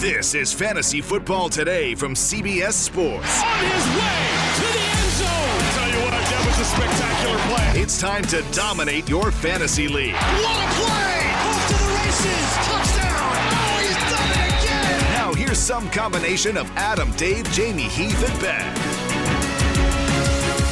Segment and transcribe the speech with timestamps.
[0.00, 3.42] This is Fantasy Football Today from CBS Sports.
[3.42, 4.16] On his way
[4.56, 5.60] to the end zone.
[5.76, 7.82] Tell you what, that was a spectacular play.
[7.82, 10.14] It's time to dominate your fantasy league.
[10.14, 11.20] What a play!
[11.44, 12.48] Off to the races.
[12.64, 13.28] Touchdown.
[13.52, 15.12] Oh, he's done it again.
[15.12, 18.76] Now here's some combination of Adam, Dave, Jamey, Heath, and Ben.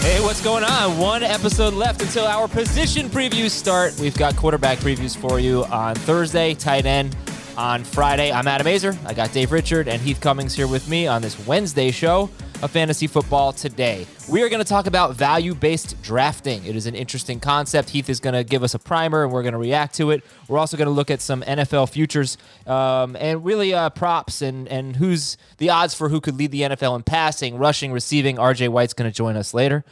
[0.00, 0.96] Hey, what's going on?
[0.96, 3.94] One episode left until our position previews start.
[4.00, 7.14] We've got quarterback previews for you on Thursday, tight end
[7.58, 8.30] on Friday.
[8.30, 8.96] I'm Adam Aizer.
[9.04, 12.30] I got Dave Richard and Heath Cummings here with me on this Wednesday show
[12.62, 14.06] of Fantasy Football Today.
[14.28, 16.64] We are going to talk about value based drafting.
[16.64, 17.90] It is an interesting concept.
[17.90, 20.22] Heath is going to give us a primer and we're going to react to it.
[20.46, 24.68] We're also going to look at some NFL futures um, and really uh, props and,
[24.68, 28.36] and who's the odds for who could lead the NFL in passing, rushing, receiving.
[28.36, 29.84] RJ White's going to join us later.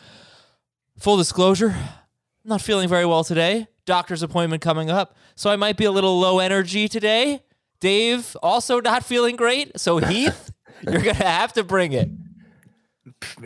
[1.01, 3.67] Full disclosure, I'm not feeling very well today.
[3.87, 7.42] Doctor's appointment coming up, so I might be a little low energy today.
[7.80, 12.09] Dave also not feeling great, so Heath, you're gonna have to bring it.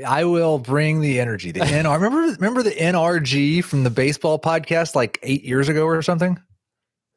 [0.07, 1.53] I will bring the energy.
[1.53, 1.95] The NR.
[2.01, 6.39] remember, remember the NRG from the baseball podcast like eight years ago or something.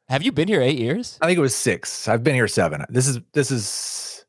[0.10, 1.18] Have you been here eight years?
[1.22, 2.08] I think it was six.
[2.08, 2.84] I've been here seven.
[2.90, 4.26] This is this is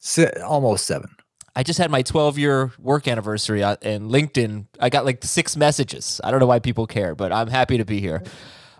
[0.00, 1.08] si- almost seven.
[1.56, 4.66] I just had my 12 year work anniversary on- and LinkedIn.
[4.80, 6.20] I got like six messages.
[6.24, 8.24] I don't know why people care, but I'm happy to be here.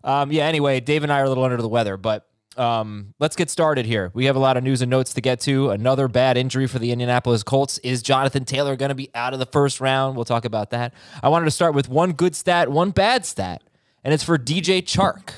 [0.03, 0.47] Um, yeah.
[0.47, 3.87] Anyway, Dave and I are a little under the weather, but um, let's get started
[3.87, 4.11] here.
[4.15, 5.71] We have a lot of news and notes to get to.
[5.71, 7.79] Another bad injury for the Indianapolis Colts.
[7.79, 10.17] Is Jonathan Taylor going to be out of the first round?
[10.17, 10.95] We'll talk about that.
[11.23, 13.63] I wanted to start with one good stat, one bad stat,
[14.03, 15.31] and it's for DJ Chark.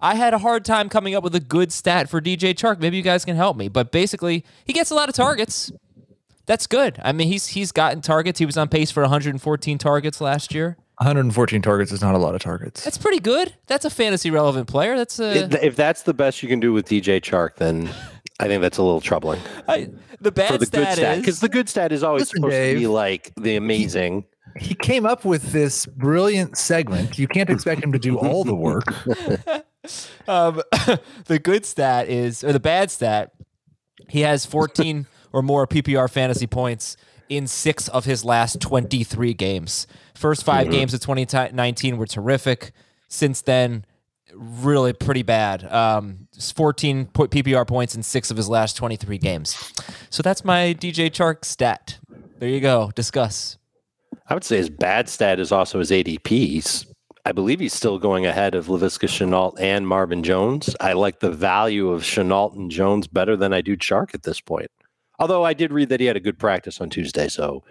[0.00, 2.80] I had a hard time coming up with a good stat for DJ Chark.
[2.80, 3.68] Maybe you guys can help me.
[3.68, 5.70] But basically, he gets a lot of targets.
[6.46, 6.98] That's good.
[7.04, 8.40] I mean, he's he's gotten targets.
[8.40, 10.76] He was on pace for 114 targets last year.
[10.98, 12.84] 114 targets is not a lot of targets.
[12.84, 13.54] That's pretty good.
[13.66, 14.96] That's a fantasy relevant player.
[14.96, 17.90] That's a, If- If that's the best you can do with DJ Chark, then
[18.38, 21.14] I think that's a little troubling I, the bad for the good stat stat.
[21.18, 24.24] is Because the good stat is always Listen, supposed to be like the amazing.
[24.58, 27.18] He came up with this brilliant segment.
[27.18, 28.84] You can't expect him to do all the work.
[30.28, 30.60] um,
[31.26, 33.32] the good stat is, or the bad stat,
[34.08, 36.96] he has 14 or more PPR fantasy points
[37.28, 39.86] in six of his last 23 games.
[40.22, 42.70] First 5 games of 2019 were terrific.
[43.08, 43.84] Since then,
[44.32, 45.64] really pretty bad.
[45.64, 49.72] Um, 14 PPR points in six of his last 23 games.
[50.10, 51.98] So that's my DJ Chark stat.
[52.38, 52.92] There you go.
[52.94, 53.58] Discuss.
[54.28, 56.28] I would say his bad stat is also his ADP.
[56.28, 56.86] He's,
[57.26, 60.76] I believe he's still going ahead of Laviska Shenault and Marvin Jones.
[60.78, 64.40] I like the value of Shenault and Jones better than I do Chark at this
[64.40, 64.70] point.
[65.18, 67.64] Although I did read that he had a good practice on Tuesday, so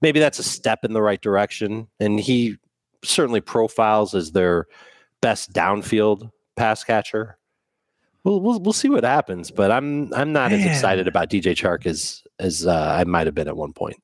[0.00, 1.88] maybe that's a step in the right direction.
[2.00, 2.56] And he
[3.04, 4.66] certainly profiles as their
[5.20, 7.38] best downfield pass catcher.
[8.24, 11.86] We'll, we'll, we'll see what happens, but I'm I'm not as excited about DJ Chark
[11.86, 13.96] as as uh, I might have been at one point.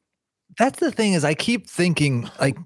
[0.57, 2.57] That's the thing is I keep thinking like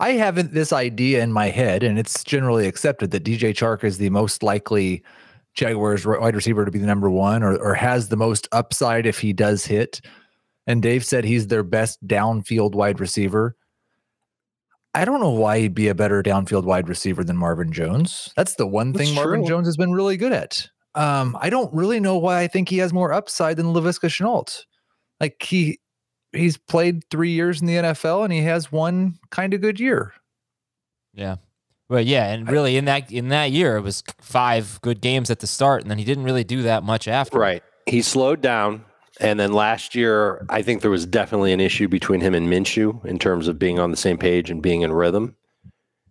[0.00, 3.98] I haven't this idea in my head, and it's generally accepted that DJ Chark is
[3.98, 5.02] the most likely
[5.54, 9.20] Jaguars wide receiver to be the number one, or or has the most upside if
[9.20, 10.00] he does hit.
[10.68, 13.56] And Dave said he's their best downfield wide receiver.
[14.94, 18.32] I don't know why he'd be a better downfield wide receiver than Marvin Jones.
[18.36, 19.48] That's the one thing That's Marvin true.
[19.48, 20.68] Jones has been really good at.
[20.94, 24.64] Um, I don't really know why I think he has more upside than Laviska Shenault.
[25.20, 25.78] Like he
[26.32, 30.12] he's played three years in the NFL and he has one kind of good year.
[31.14, 31.36] Yeah.
[31.88, 35.40] Well, yeah, and really in that in that year it was five good games at
[35.40, 37.38] the start, and then he didn't really do that much after.
[37.38, 37.62] Right.
[37.86, 38.84] He slowed down.
[39.20, 43.04] And then last year, I think there was definitely an issue between him and Minshew
[43.04, 45.36] in terms of being on the same page and being in rhythm.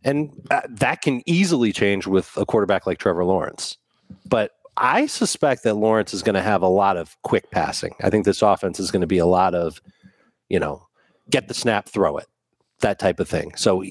[0.04, 3.78] And uh, that can easily change with a quarterback like Trevor Lawrence.
[4.26, 7.96] But I suspect that Lawrence is going to have a lot of quick passing.
[8.02, 9.82] I think this offense is going to be a lot of,
[10.50, 10.86] you know,
[11.30, 12.28] get the snap, throw it,
[12.82, 13.54] that type of thing.
[13.56, 13.84] So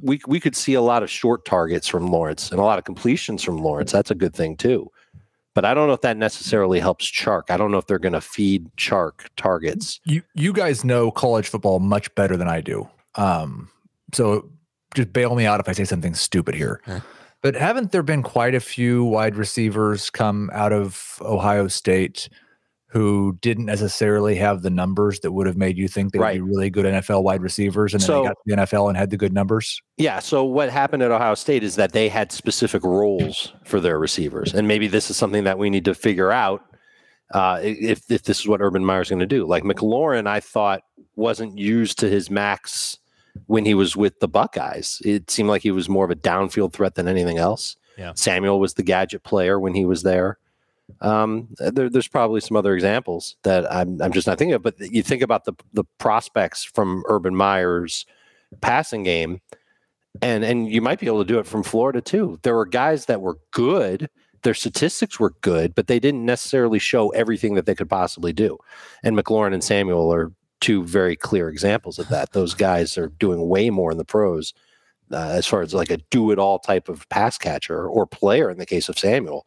[0.00, 2.84] we we could see a lot of short targets from Lawrence and a lot of
[2.84, 3.92] completions from Lawrence.
[3.92, 4.90] That's a good thing too.
[5.58, 7.50] But I don't know if that necessarily helps Chark.
[7.50, 9.98] I don't know if they're going to feed Chark targets.
[10.04, 12.88] You you guys know college football much better than I do.
[13.16, 13.68] Um,
[14.14, 14.48] so
[14.94, 16.80] just bail me out if I say something stupid here.
[16.86, 17.00] Yeah.
[17.42, 22.28] But haven't there been quite a few wide receivers come out of Ohio State
[22.90, 26.40] who didn't necessarily have the numbers that would have made you think they Right.
[26.40, 28.88] would be really good NFL wide receivers, and then So- they got to the NFL
[28.88, 29.80] and had the good numbers?
[29.98, 30.20] Yeah.
[30.20, 34.54] So what happened at Ohio State is that they had specific roles for their receivers,
[34.54, 36.62] and maybe this is something that we need to figure out
[37.34, 39.44] uh, if if this is what Urban Meyer's going to do.
[39.46, 40.80] Like McLaurin, I thought
[41.14, 42.96] wasn't used to his max
[43.48, 45.02] when he was with the Buckeyes.
[45.04, 47.76] It seemed like he was more of a downfield threat than anything else.
[47.98, 48.12] Yeah.
[48.14, 50.38] Samuel was the gadget player when he was there.
[51.00, 54.62] Um, there, there's probably some other examples that I'm, I'm just not thinking of.
[54.62, 58.06] But you think about the the prospects from Urban Meyer's
[58.60, 59.40] passing game,
[60.22, 62.38] and and you might be able to do it from Florida too.
[62.42, 64.08] There were guys that were good.
[64.42, 68.56] Their statistics were good, but they didn't necessarily show everything that they could possibly do.
[69.02, 72.32] And McLaurin and Samuel are two very clear examples of that.
[72.32, 74.54] Those guys are doing way more in the pros
[75.12, 78.50] uh, as far as like a do it all type of pass catcher or player
[78.50, 79.46] in the case of Samuel.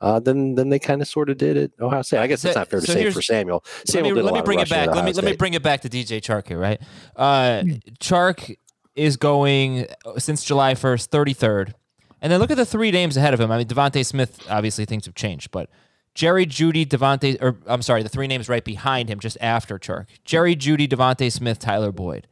[0.00, 2.20] Uh, than than they kind of sort of did at Ohio State.
[2.20, 3.62] I guess it's not fair to so say for Samuel.
[3.84, 4.86] Samuel let me, let me bring it back.
[4.86, 6.80] Let me Ohio let me bring it back to DJ Chark here, right?
[7.16, 7.64] Uh,
[7.98, 8.56] Chark
[8.94, 11.74] is going uh, since July first, thirty third,
[12.22, 13.52] and then look at the three names ahead of him.
[13.52, 14.40] I mean, DeVonta Smith.
[14.48, 15.68] Obviously, things have changed, but
[16.14, 20.06] Jerry Jeudy, DeVonta, or I'm sorry, the three names right behind him, just after Chark.
[20.24, 22.26] Jerry Jeudy, DeVonta Smith, Tyler Boyd.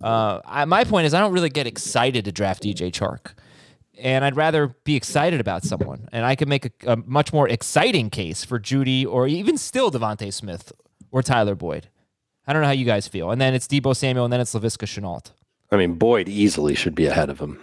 [0.00, 3.34] Uh, I, my point is, I don't really get excited to draft DJ Chark
[4.00, 6.08] and I'd rather be excited about someone.
[6.12, 9.90] And I could make a, a much more exciting case for Jeudy or even still
[9.90, 10.72] DeVonta Smith
[11.10, 11.88] or Tyler Boyd.
[12.46, 13.30] I don't know how you guys feel.
[13.30, 15.30] And then it's Deebo Samuel, and then it's Laviska Shenault.
[15.70, 17.62] I mean, Boyd easily should be ahead of him.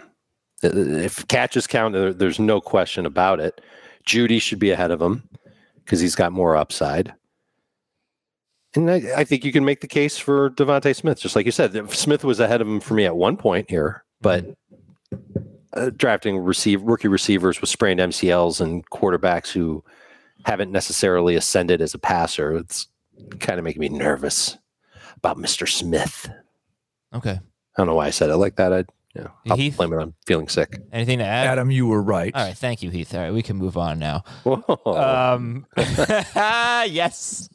[0.64, 3.60] Uh, If catches count, there's no question about it.
[4.06, 5.28] Jeudy should be ahead of him
[5.84, 7.12] because he's got more upside.
[8.74, 11.52] And I, I think you can make the case for DeVonta Smith, just like you
[11.52, 11.90] said.
[11.90, 14.46] Smith was ahead of him for me at one point here, but
[15.72, 19.84] uh, drafting receive rookie receivers with sprained MCLs and quarterbacks who
[20.44, 22.88] haven't necessarily ascended as a passer, it's
[23.40, 24.56] kind of making me nervous
[25.16, 25.68] about Mr.
[25.68, 26.30] Smith.
[27.14, 27.32] Okay.
[27.40, 27.40] I
[27.76, 28.72] don't know why I said it like that.
[28.72, 28.78] I,
[29.14, 29.76] you know, I'll Heath?
[29.76, 30.78] blame it on feeling sick.
[30.92, 31.46] Anything to add?
[31.48, 32.32] Adam, you were right.
[32.34, 32.56] All right.
[32.56, 33.14] Thank you, Heath.
[33.14, 33.32] All right.
[33.32, 34.22] We can move on now.
[34.44, 34.62] Whoa.
[34.86, 37.48] Um, yes.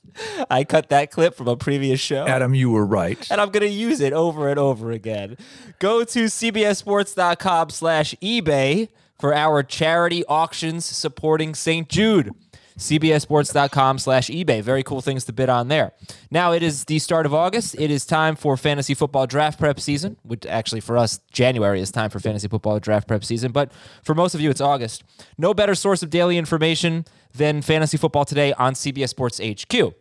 [0.50, 2.25] I cut that clip from a previous show.
[2.27, 3.30] Adam, you were right.
[3.31, 5.38] and I'm going to use it over and over again.
[5.80, 8.89] Go to cbssports.com slash eBay
[9.19, 11.88] for our charity auctions supporting St.
[11.88, 12.31] Jude.
[12.77, 14.62] cbssports.com slash eBay.
[14.62, 15.94] Very cool things to bid on there.
[16.31, 17.75] Now it is the start of August.
[17.80, 21.92] It is time for fantasy football draft prep season, which actually for us, January is
[21.92, 23.51] time for fantasy football draft prep season.
[23.51, 23.71] But
[24.04, 25.04] for most of you, it's August.
[25.38, 29.94] No better source of daily information than Fantasy Football Today on CBS Sports HQ.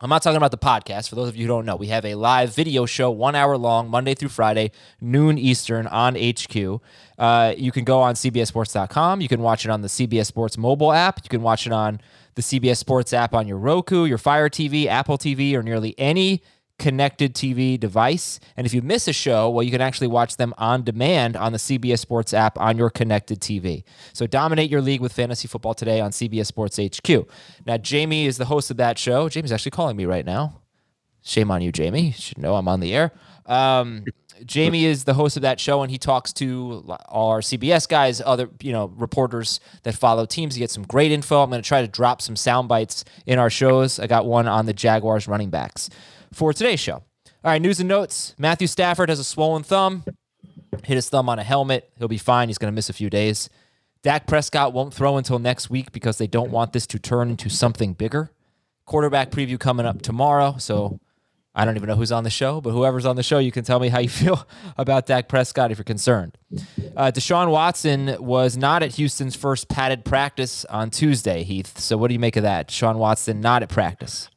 [0.00, 1.08] I'm not talking about the podcast.
[1.08, 3.56] For those of you who don't know, we have a live video show, one hour
[3.56, 4.70] long, Monday through Friday,
[5.00, 6.80] noon Eastern on HQ.
[7.18, 9.22] Uh, you can go on CBSSports.com.
[9.22, 11.20] You can watch it on the CBS Sports mobile app.
[11.22, 12.00] You can watch it on
[12.34, 16.42] the CBS Sports app on your Roku, your Fire TV, Apple TV, or nearly any
[16.78, 18.38] connected TV device.
[18.56, 21.52] And if you miss a show, well, you can actually watch them on demand on
[21.52, 23.84] the CBS Sports app on your connected TV.
[24.12, 27.08] So dominate your league with fantasy football today on CBS Sports HQ.
[27.66, 29.28] Now, Jamey is the host of that show.
[29.28, 30.60] Jamey's actually calling me right now.
[31.22, 32.06] Shame on you, Jamey.
[32.06, 33.12] You should know I'm on the air.
[33.46, 34.04] Um,
[34.44, 38.20] Jamey is the host of that show, and he talks to all our CBS guys,
[38.24, 40.54] other you know reporters that follow teams.
[40.54, 41.42] He gets some great info.
[41.42, 43.98] I'm going to try to drop some sound bites in our shows.
[43.98, 45.88] I got one on the Jaguars running backs
[46.36, 46.96] for today's show.
[46.96, 48.34] All right, news and notes.
[48.38, 50.04] Matthew Stafford has a swollen thumb.
[50.84, 51.90] Hit his thumb on a helmet.
[51.98, 52.48] He'll be fine.
[52.48, 53.48] He's going to miss a few days.
[54.02, 57.48] Dak Prescott won't throw until next week because they don't want this to turn into
[57.48, 58.30] something bigger.
[58.84, 60.56] Quarterback preview coming up tomorrow.
[60.58, 61.00] So
[61.54, 63.64] I don't even know who's on the show, but whoever's on the show, you can
[63.64, 64.46] tell me how you feel
[64.76, 66.36] about Dak Prescott if you're concerned.
[66.94, 71.78] Uh, Deshaun Watson was not at Houston's first padded practice on Tuesday, Heath.
[71.78, 72.68] So what do you make of that?
[72.68, 74.28] Deshaun Watson not at practice.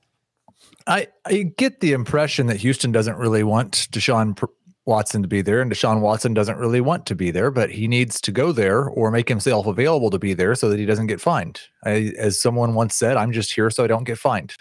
[0.89, 4.37] I, I get the impression that Houston doesn't really want Deshaun
[4.85, 7.87] Watson to be there, and Deshaun Watson doesn't really want to be there, but he
[7.87, 11.07] needs to go there or make himself available to be there so that he doesn't
[11.07, 11.61] get fined.
[11.85, 14.55] I, as someone once said, I'm just here so I don't get fined.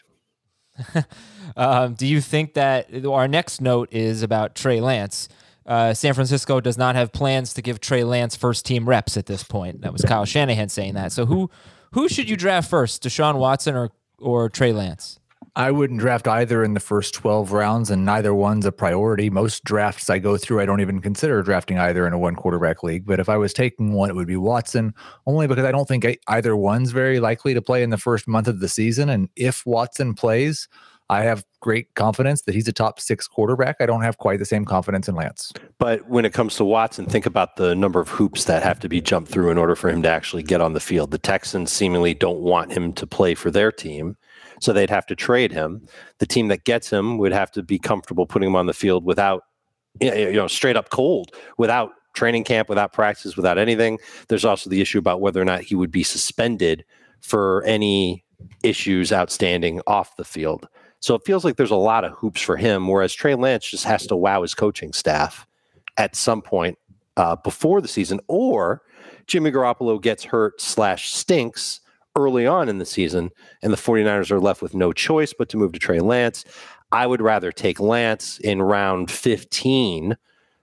[1.56, 5.28] Um, do you think that our next note is about Trey Lance?
[5.66, 9.26] Uh, San Francisco does not have plans to give Trey Lance first team reps at
[9.26, 9.80] this point.
[9.80, 11.10] That was Kyle Shanahan saying that.
[11.10, 11.50] So who
[11.92, 15.18] who should you draft first, Deshaun Watson or or Trey Lance?
[15.58, 19.28] I wouldn't draft either in the first 12 rounds, and neither one's a priority.
[19.28, 22.84] Most drafts I go through, I don't even consider drafting either in a one quarterback
[22.84, 23.04] league.
[23.04, 24.94] But if I was taking one, it would be Watson,
[25.26, 28.46] only because I don't think either one's very likely to play in the first month
[28.46, 29.08] of the season.
[29.08, 30.68] And if Watson plays,
[31.10, 33.76] I have great confidence that he's a top six quarterback.
[33.80, 35.52] I don't have quite the same confidence in Lance.
[35.78, 38.88] But when it comes to Watson, think about the number of hoops that have to
[38.88, 41.10] be jumped through in order for him to actually get on the field.
[41.10, 44.16] The Texans seemingly don't want him to play for their team,
[44.60, 45.86] so they'd have to trade him.
[46.18, 49.04] The team that gets him would have to be comfortable putting him on the field
[49.04, 49.44] without,
[50.00, 53.98] you know, straight up cold, without training camp, without practice, without anything.
[54.28, 56.84] There's also the issue about whether or not he would be suspended
[57.20, 58.24] for any
[58.62, 60.68] issues outstanding off the field.
[61.00, 63.84] So it feels like there's a lot of hoops for him, whereas Trey Lance just
[63.84, 65.46] has to wow his coaching staff
[65.96, 66.78] at some point
[67.16, 68.82] uh, before the season, or
[69.26, 71.80] Jimmy Garoppolo gets hurt slash stinks
[72.18, 73.30] early on in the season,
[73.62, 76.44] and the 49ers are left with no choice but to move to Trey Lance.
[76.92, 80.16] I would rather take Lance in round 15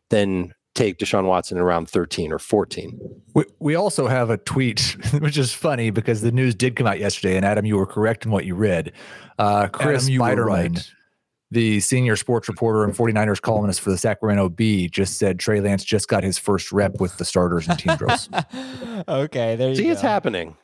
[0.10, 3.00] than take Deshaun Watson in round 13 or 14.
[3.34, 7.00] We, we also have a tweet, which is funny because the news did come out
[7.00, 7.38] yesterday.
[7.38, 8.92] And Adam, you were correct in what you read.
[9.40, 10.92] Uh, Chris Adam, you were Biderman, right.
[11.50, 15.84] the senior sports reporter and 49ers columnist for the Sacramento Bee, just said Trey Lance
[15.84, 18.30] just got his first rep with the starters and team drills.
[19.08, 19.92] okay, there you See, go.
[19.92, 20.58] it's happening.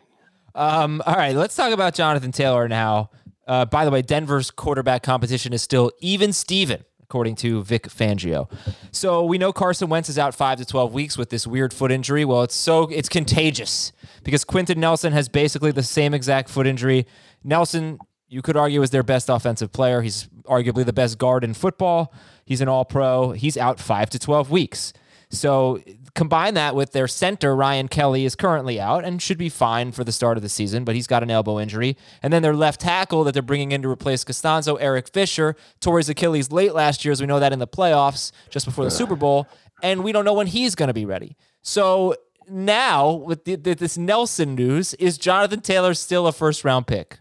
[0.53, 3.09] Um, all right, let's talk about Jonathan Taylor now.
[3.47, 8.49] Uh, by the way, Denver's quarterback competition is still even Steven, according to Vic Fangio.
[8.91, 11.91] So we know Carson Wentz is out five to twelve weeks with this weird foot
[11.91, 12.23] injury.
[12.23, 13.91] Well, it's so it's contagious
[14.23, 17.07] because Quenton Nelson has basically the same exact foot injury.
[17.43, 20.01] Nelson, you could argue, is their best offensive player.
[20.01, 22.13] He's arguably the best guard in football.
[22.45, 23.31] He's an All Pro.
[23.31, 24.93] He's out five to twelve weeks.
[25.29, 25.81] So
[26.15, 30.03] combine that with their center, Ryan Kelly, is currently out and should be fine for
[30.03, 31.97] the start of the season, but he's got an elbow injury.
[32.21, 35.97] And then their left tackle that they're bringing in to replace Castonzo, Eric Fisher, tore
[35.97, 38.91] his Achilles late last year, as we know that in the playoffs, just before the
[38.91, 39.47] Super Bowl.
[39.83, 41.37] And we don't know when he's going to be ready.
[41.61, 42.15] So
[42.49, 47.19] now, with the, the, this Nelson news, is Jonathan Taylor still a first round pick?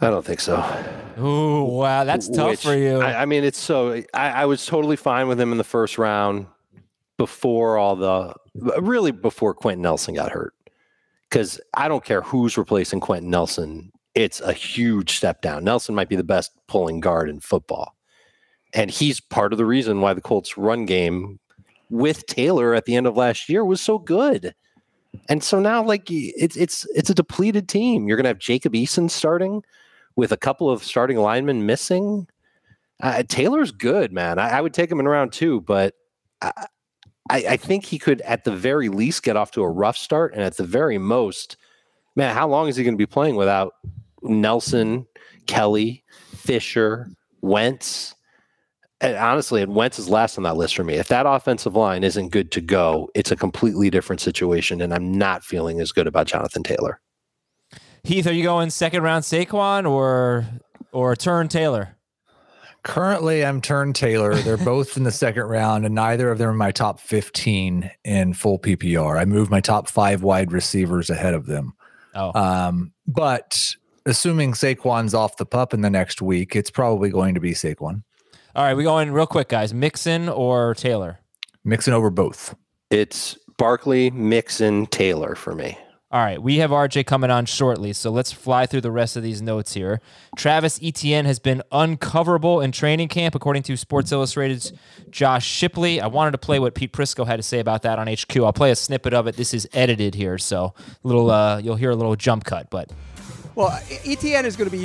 [0.00, 0.56] I don't think so.
[1.18, 3.00] Ooh, wow, that's tough Which, for you.
[3.00, 4.02] I, I mean, it's so.
[4.12, 6.46] I, I was totally fine with him in the first round
[7.16, 8.34] before all the,
[8.80, 10.54] really before Quenton Nelson got hurt.
[11.28, 15.64] Because I don't care who's replacing Quenton Nelson, it's a huge step down.
[15.64, 17.94] Nelson might be the best pulling guard in football.
[18.72, 21.38] And he's part of the reason why the Colts' run game
[21.90, 24.54] with Taylor at the end of last year was so good.
[25.28, 28.06] And so now, like it's it's it's a depleted team.
[28.06, 29.62] You're gonna have Jacob Eason starting
[30.14, 32.26] with a couple of starting linemen missing.
[33.00, 34.38] Uh, Taylor's good, man.
[34.38, 35.94] I, I would take him in round two, but
[36.42, 36.66] I,
[37.30, 40.32] I, I think he could, at the very least, get off to a rough start,
[40.32, 41.56] and at the very most,
[42.14, 43.74] man, how long is he going to be playing without
[44.22, 45.06] Nelson,
[45.46, 46.04] Kelly,
[46.34, 47.08] Fisher,
[47.40, 48.14] Wentz?
[49.00, 50.94] And honestly, and Wentz is last on that list for me.
[50.94, 55.12] If that offensive line isn't good to go, it's a completely different situation, and I'm
[55.12, 57.00] not feeling as good about Jonathan Taylor.
[58.04, 60.46] Heath, are you going second round Saquon or
[60.92, 61.95] or turn Taylor?
[62.86, 64.34] Currently, I'm turned Taylor.
[64.36, 68.32] They're both in the second round, and neither of them are my top 15 in
[68.32, 69.18] full PPR.
[69.18, 71.74] I moved my top five wide receivers ahead of them.
[72.14, 73.74] Oh, Um, but
[74.06, 78.02] assuming Saquon's off the pup in the next week, it's probably going to be Saquon.
[78.54, 78.74] all right.
[78.74, 79.74] We going real quick, guys.
[79.74, 81.18] Mixon or Taylor?
[81.64, 82.54] Mixon over both.
[82.90, 85.76] It's Barkley, Mixon, Taylor for me.
[86.08, 89.24] All right, we have RJ coming on shortly, so let's fly through the rest of
[89.24, 90.00] these notes here.
[90.36, 94.72] Travis Etienne has been uncoverable in training camp, according to Sports Illustrated's
[95.10, 96.00] Josh Shipley.
[96.00, 98.36] I wanted to play what Pete Prisco had to say about that on HQ.
[98.36, 99.36] I'll play a snippet of it.
[99.36, 102.92] This is edited here, so little uh, you'll hear a little jump cut, but
[103.56, 104.82] Well, Etienne is going to be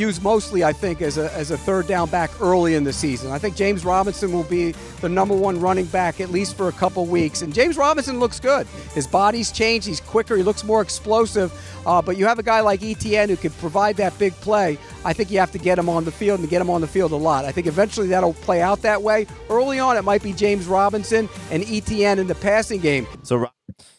[0.00, 3.32] used mostly, I think, as a, as a third down back early in the season.
[3.32, 6.72] I think James Robinson will be the number one running back at least for a
[6.72, 7.42] couple weeks.
[7.42, 8.68] And James Robinson looks good.
[8.94, 9.88] His body's changed.
[9.88, 10.36] He's quicker.
[10.36, 11.52] He looks more explosive.
[11.84, 14.78] Uh, but you have a guy like Etienne who can provide that big play.
[15.04, 16.86] I think you have to get him on the field and get him on the
[16.86, 17.44] field a lot.
[17.44, 19.26] I think eventually that'll play out that way.
[19.50, 23.08] Early on, it might be James Robinson and Etienne in the passing game.
[23.24, 23.50] So,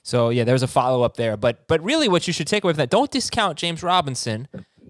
[0.01, 1.37] so yeah, there's a follow up there.
[1.37, 4.47] But but really, what you should take away from that, don't discount James Robinson.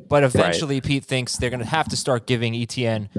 [0.09, 3.09] But eventually, Pete thinks they're going to have to start giving Etienne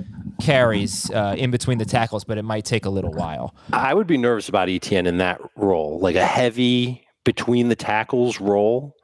[0.40, 3.54] carries uh, in between the tackles, but it might take a little while.
[3.72, 8.40] I would be nervous about Etienne in that role, like a heavy between the tackles
[8.40, 8.94] role,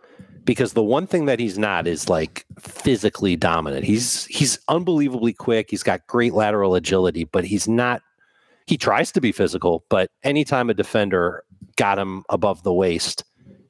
[0.45, 3.85] because the one thing that he's not is like physically dominant.
[3.85, 5.71] He's he's unbelievably quick.
[5.71, 8.03] He's got great lateral agility, but he's not.
[8.67, 11.45] He tries to be physical, but anytime a defender
[11.81, 13.25] got him above the waist,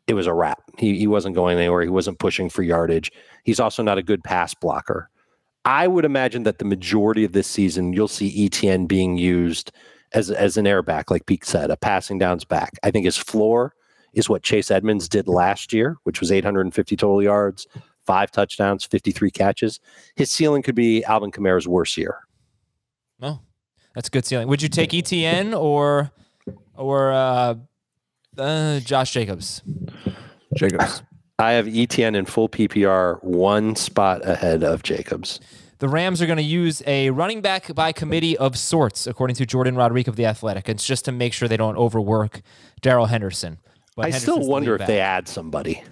[0.08, 0.60] it was a wrap.
[0.78, 1.82] He he wasn't going anywhere.
[1.82, 3.12] He wasn't pushing for yardage.
[3.44, 5.08] He's also not a good pass blocker.
[5.64, 9.70] I would imagine that the majority of this season, you'll see Etienne being used
[10.12, 12.72] as as an airback, like Pete said, a passing downs back.
[12.82, 13.74] I think his floor
[14.12, 17.68] is what Chase Edmonds did last year, which was 850 total yards,
[18.04, 19.78] five touchdowns, 53 catches.
[20.16, 22.18] His ceiling could be Alvin Kamara's worst year.
[23.22, 23.38] Oh,
[23.94, 24.48] that's a good ceiling.
[24.48, 26.10] Would you take Etienne or
[26.74, 27.54] or uh,
[28.38, 29.62] uh, Josh Jacobs?
[30.56, 31.02] Jacobs.
[31.38, 35.40] I have Etienne in full PPR, one spot ahead of Jacobs.
[35.78, 39.46] The Rams are going to use a running back by committee of sorts, according to
[39.46, 40.68] Jourdan Rodrigue of the Athletic.
[40.68, 42.42] It's just to make sure they don't overwork
[42.82, 43.58] Darrell Henderson.
[43.96, 45.82] But I still Henderson's the wonder lead if they add somebody.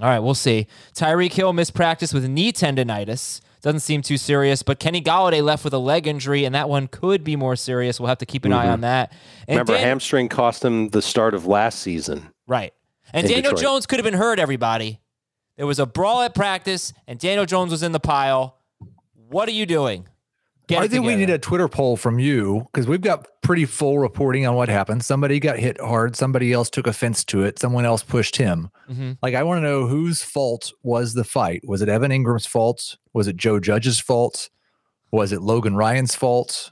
[0.00, 0.68] All right, we'll see.
[0.94, 3.40] Tyreek Hill missed practice with knee tendonitis.
[3.60, 6.86] Doesn't seem too serious, but Kenny Golladay left with a leg injury, and that one
[6.86, 7.98] could be more serious.
[7.98, 9.10] We'll have to keep an eye on that.
[9.10, 9.50] And Mm-hmm.
[9.52, 12.28] Remember, Dan- hamstring cost him the start of last season.
[12.46, 12.72] Right.
[13.12, 13.60] And Daniel Detroit.
[13.62, 15.00] Jones could have been hurt, everybody.
[15.56, 18.58] There was a brawl at practice, and Daniel Jones was in the pile.
[19.28, 20.06] What are you doing?
[20.68, 23.64] Get I it think we need a Twitter poll from you because we've got pretty
[23.64, 25.02] full reporting on what happened.
[25.02, 26.14] Somebody got hit hard.
[26.14, 27.58] Somebody else took offense to it.
[27.58, 28.70] Someone else pushed him.
[28.90, 29.16] Mhm.
[29.22, 31.62] Like, I want to know whose fault was the fight.
[31.66, 32.96] Was it Evan Engram's fault?
[33.14, 34.50] Was it Joe Judge's fault?
[35.10, 36.70] Was it Logan Ryan's fault?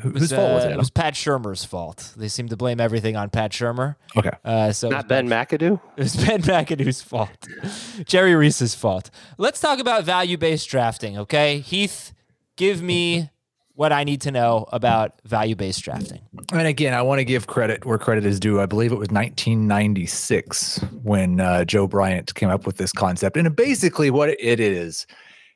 [0.00, 0.72] Who, was, whose fault was uh, it?
[0.72, 2.14] It was Pat Shurmur's fault.
[2.16, 3.96] They seem to blame everything on Pat Shurmur.
[4.16, 4.30] okay.
[4.44, 5.80] Uh, so Not Ben McAdoo.
[5.96, 7.48] It was Ben McAdoo's fault.
[8.06, 9.10] Jerry Reese's fault.
[9.38, 11.58] Let's talk about value based drafting, okay?
[11.58, 12.12] Heath,
[12.56, 13.30] give me
[13.74, 16.20] what I need to know about value based drafting.
[16.52, 18.60] And again, I want to give credit where credit is due.
[18.60, 23.36] I believe it was 1996 when uh, Joe Bryant came up with this concept.
[23.36, 25.06] And basically, what it is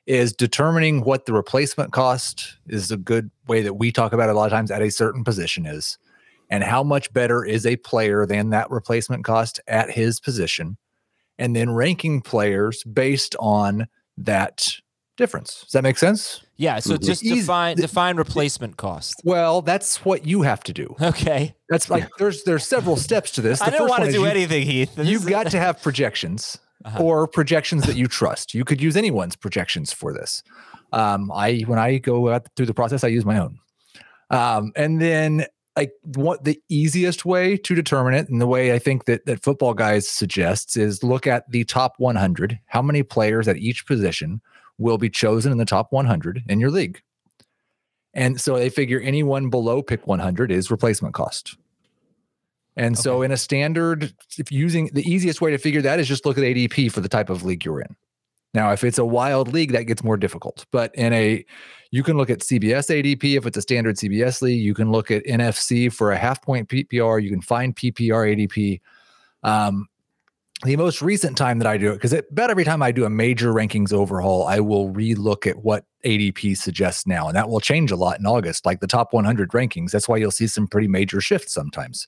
[0.07, 4.35] is determining what the replacement cost is a good way that we talk about it
[4.35, 5.99] a lot of times at a certain position is,
[6.49, 10.79] and how much better is a player than that replacement cost at his position,
[11.39, 14.69] and then ranking players based on that
[15.17, 15.63] difference.
[15.63, 16.43] Does that make sense?
[16.57, 19.21] Yeah, so just Easy- define define replacement cost.
[19.25, 20.95] Well, that's what you have to do.
[21.01, 21.55] Okay.
[21.69, 23.61] That's like there's there's several steps to this.
[23.61, 24.95] I don't want to do you- anything, Heath.
[24.95, 27.03] This You've got to have projections Uh-huh.
[27.03, 28.55] or projections that you trust.
[28.55, 30.43] You could use anyone's projections for this.
[30.93, 33.59] Um, I when I go out through the process, I use my own.
[34.31, 35.47] Um, and then
[35.77, 39.43] like what the easiest way to determine it, and the way I think that that
[39.43, 42.59] football guys suggests is look at the top 100.
[42.67, 44.41] How many players at each position
[44.79, 47.01] will be chosen in the top 100 in your league?
[48.15, 51.57] And so they figure anyone below pick 100 is replacement cost.
[52.77, 56.27] And so in a standard, if using the easiest way to figure that is just
[56.27, 57.97] look at ADP for the type of league you're in.
[58.53, 60.65] Now, if it's a wild league, that gets more difficult.
[60.73, 61.45] But in a,
[61.91, 64.63] you can look at CBS ADP if it's a standard CBS league.
[64.63, 67.23] You can look at NFC for a half point PPR.
[67.23, 68.81] You can find PPR ADP.
[69.43, 69.87] Um,
[70.65, 73.11] the most recent time that I do it, because about every time I do a
[73.11, 77.91] major rankings overhaul, I will relook at what ADP suggests now, and that will change
[77.91, 78.65] a lot in August.
[78.65, 82.07] Like the top 100 rankings, that's why you'll see some pretty major shifts sometimes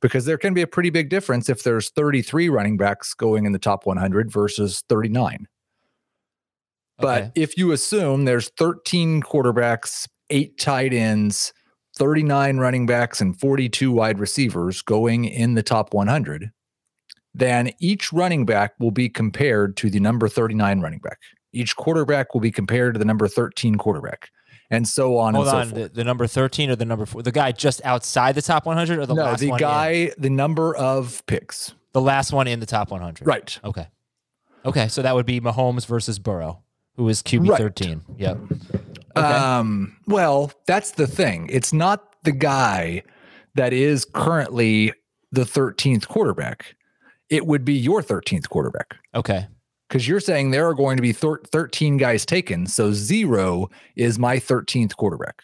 [0.00, 3.52] because there can be a pretty big difference if there's 33 running backs going in
[3.52, 5.46] the top 100 versus 39.
[6.98, 7.32] But Okay.
[7.36, 11.52] if you assume there's 13 quarterbacks, eight tight ends,
[11.96, 16.50] 39 running backs, and 42 wide receivers going in the top 100,
[17.34, 21.18] then each running back will be compared to the number 39 running back.
[21.52, 24.30] Each quarterback will be compared to the number 13 quarterback,
[24.70, 25.82] and so on Hold and so on, forth.
[25.82, 27.22] the, the number 13 or the number 4?
[27.22, 29.60] The guy just outside the top 100 or the no, last the one in?
[29.60, 31.74] guy, the number of picks.
[31.92, 33.26] The last one in the top 100.
[33.26, 33.58] Right.
[33.64, 33.86] Okay.
[34.64, 36.62] Okay, so that would be Mahomes versus Burrow,
[36.96, 37.58] who is QB Right.
[37.58, 38.00] 13.
[38.16, 38.38] Yep.
[39.16, 39.26] Okay.
[39.26, 41.48] Um, well, that's the thing.
[41.52, 43.02] It's not the guy
[43.54, 44.92] that is currently
[45.30, 46.74] the 13th quarterback.
[47.30, 49.46] It would be your 13th quarterback okay.
[49.88, 52.66] because you're saying there are going to be thir- 13 guys taken.
[52.66, 55.42] So zero is my 13th quarterback.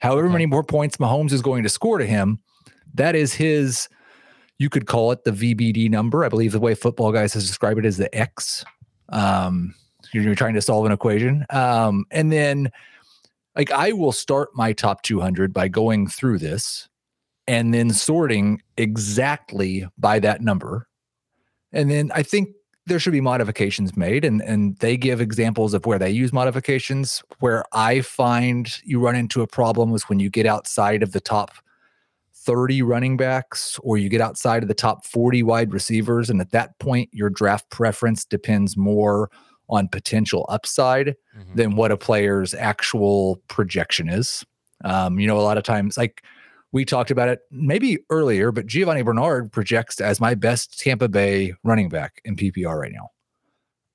[0.00, 0.32] However Okay.
[0.32, 2.40] many more points Mahomes is going to score to him,
[2.94, 3.88] that is his,
[4.58, 6.24] you could call it the VBD number.
[6.24, 8.64] I believe the way football guys has described it is the X.
[9.10, 9.74] Um,
[10.12, 11.46] you're you're trying to solve an equation.
[11.50, 12.70] Um, and then
[13.56, 16.88] like I will start my top 200 by going through this
[17.46, 20.86] and then sorting exactly by that number.
[21.72, 22.50] And then I think
[22.86, 27.22] there should be modifications made and and they give examples of where they use modifications
[27.38, 31.20] where I find you run into a problem is when you get outside of the
[31.20, 31.52] top
[32.34, 36.50] 30 running backs or you get outside of the top 40 wide receivers and at
[36.50, 39.30] that point your draft preference depends more
[39.68, 41.54] on potential upside Mhm.
[41.54, 44.44] than what a player's actual projection is.
[44.84, 46.24] Um, you know, a lot of times, like
[46.72, 51.54] we talked about it maybe earlier, but Giovani Bernard projects as my best Tampa Bay
[51.62, 53.10] running back in PPR right now.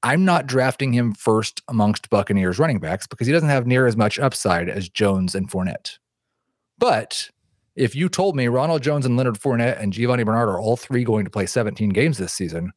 [0.03, 3.97] I'm not drafting him first amongst Buccaneers running backs because he doesn't have near as
[3.97, 5.97] much upside as Jones and Fournette.
[6.77, 7.31] But
[7.75, 11.03] if you told me Ronald Jones and Leonard Fournette and Giovani Bernard are all three
[11.03, 12.73] going to play 17 games this season,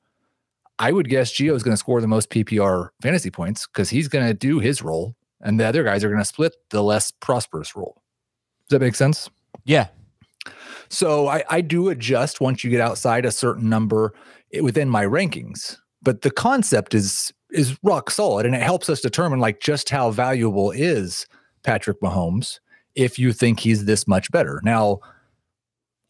[0.78, 4.08] I would guess Gio is going to score the most PPR fantasy points because he's
[4.08, 7.10] going to do his role, and the other guys are going to split the less
[7.10, 8.02] prosperous role.
[8.68, 9.28] Does that make sense?
[9.64, 9.88] Yeah.
[10.88, 14.12] So I, I do adjust once you get outside a certain number
[14.52, 19.00] eh, within my rankings, but the concept is is rock solid, and it helps us
[19.00, 21.26] determine like just how valuable is
[21.62, 22.60] Patrick Mahomes
[22.94, 24.60] if you think he's this much better.
[24.64, 25.00] Now,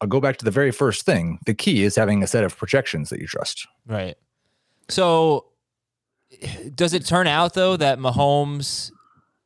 [0.01, 1.39] I'll go back to the very first thing.
[1.45, 3.67] The key is having a set of projections that you trust.
[3.85, 4.17] Right.
[4.89, 5.45] So,
[6.41, 8.91] eh, does it turn out though that Mahomes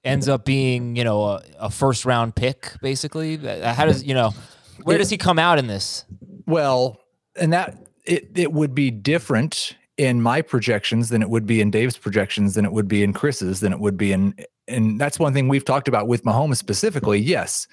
[0.06, 3.38] ends up being, you know, a, a first round pick, basically?
[3.38, 4.34] How does you know?
[4.84, 6.06] Where does he come out in this?
[6.46, 7.00] Well,
[7.36, 11.72] and that it it would be different in my projections than it would be in
[11.72, 14.36] Dave's projections than it would be in Chris's than it would be in
[14.68, 17.20] and that's one thing we've talked about with Mahomes specifically.
[17.20, 17.68] Yes,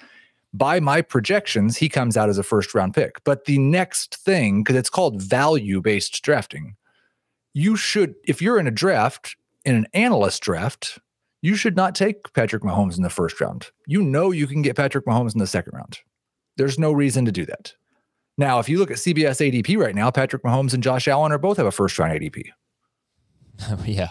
[0.52, 3.22] by my projections, he comes out as a first round pick.
[3.24, 6.76] But the next thing, because it's called value based drafting,
[7.54, 10.98] you should, if you're in a draft, in an analyst draft,
[11.42, 13.66] you should not take Patrick Mahomes in the first round.
[13.86, 15.98] You know you can get Patrick Mahomes in the second round.
[16.56, 17.74] There's no reason to do that.
[18.38, 21.38] Now, if you look at CBS ADP right now, Patrick Mahomes and Josh Allen are
[21.38, 22.44] both have a first round ADP.
[23.84, 24.10] yeah.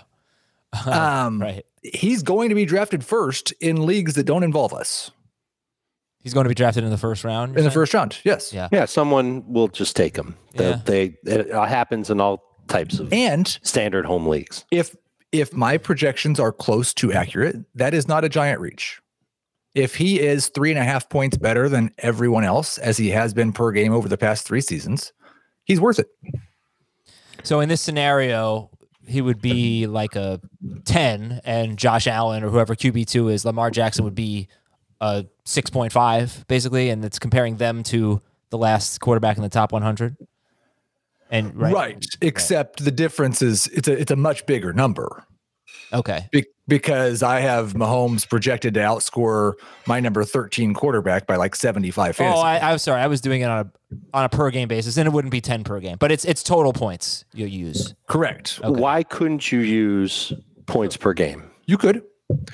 [0.86, 1.66] Um, right.
[1.84, 5.12] He's going to be drafted first in leagues that don't involve us.
[6.22, 7.58] He's going to be drafted in the first round.
[7.58, 8.54] In the first round, yes.
[8.54, 8.70] Yeah.
[8.72, 10.38] Yeah, someone will just take him.
[10.54, 10.80] They, Yeah.
[10.86, 14.64] they it happens in all types of And standard home leagues.
[14.72, 14.96] if
[15.32, 19.02] if my projections are close to accurate, that is not a giant reach.
[19.74, 23.34] If he is three and a half points better than everyone else, as he has
[23.34, 25.14] been per game over the past three seasons,
[25.64, 26.10] he's worth it.
[27.44, 28.70] So in this scenario,
[29.08, 30.42] he would be like a
[30.86, 34.48] 10, and Josh Allen or whoever QB2 is, Lamar Jackson would be
[35.00, 36.90] a 6.5, basically.
[36.90, 40.18] And it's comparing them to the last quarterback in the top 100.
[41.32, 41.74] And right.
[41.74, 42.06] right.
[42.22, 45.26] Except the difference is it's a it's a much bigger number
[45.94, 46.28] Okay.
[46.32, 49.54] Be- because I have Mahomes projected to outscore
[49.88, 52.38] my number 13 quarterback by like 75 fantasy.
[52.38, 53.02] Oh, I, I'm sorry.
[53.02, 55.42] I was doing it on a on a per game basis, and it wouldn't be
[55.42, 57.94] 10 per game, but it's it's total points you use.
[58.08, 58.60] Correct.
[58.64, 60.32] Why couldn't you use
[60.66, 61.52] points per game?
[61.66, 62.04] You could.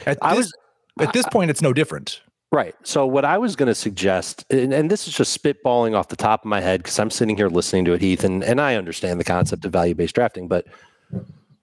[0.08, 0.52] At I this,
[1.00, 2.22] at this point, it's no different.
[2.52, 2.76] Right.
[2.84, 6.16] So what I was going to suggest, and, and this is just spitballing off the
[6.16, 8.76] top of my head because I'm sitting here listening to it, Heath, and, and I
[8.76, 10.66] understand the concept of value-based drafting, but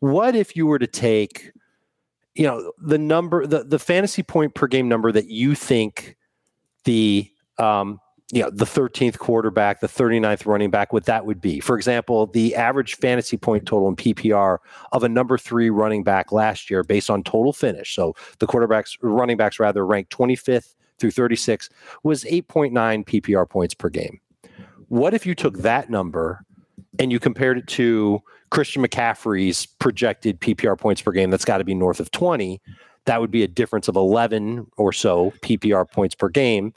[0.00, 1.52] what if you were to take,
[2.34, 6.16] you know, the number, the, the fantasy point per game number that you think
[6.84, 7.98] the, um,
[8.34, 11.60] you know, the 13th quarterback, the 39th running back, what that would be.
[11.60, 14.58] For example, the average fantasy point total in PPR
[14.90, 17.94] of a number three running back last year based on total finish.
[17.94, 21.70] So the quarterbacks, running backs rather, ranked 25th through 36
[22.02, 24.20] was 8.9 PPR points per game.
[24.88, 26.44] What if you took that number
[26.98, 28.20] and you compared it to
[28.50, 31.30] Christian McCaffrey's projected PPR points per game?
[31.30, 32.60] That's got to be north of 20.
[33.04, 36.74] That would be a difference of 11 or so PPR points per game.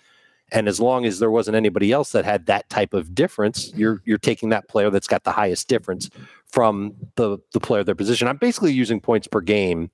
[0.51, 4.01] And as long as there wasn't anybody else that had that type of difference, you're
[4.05, 6.09] you're taking that player that's got the highest difference
[6.45, 8.27] from the the player their position.
[8.27, 9.91] I'm basically using points per game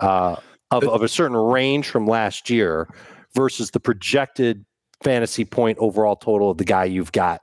[0.00, 0.36] uh,
[0.70, 2.88] of, of a certain range from last year
[3.34, 4.64] versus the projected
[5.02, 7.42] fantasy point overall total of the guy you've got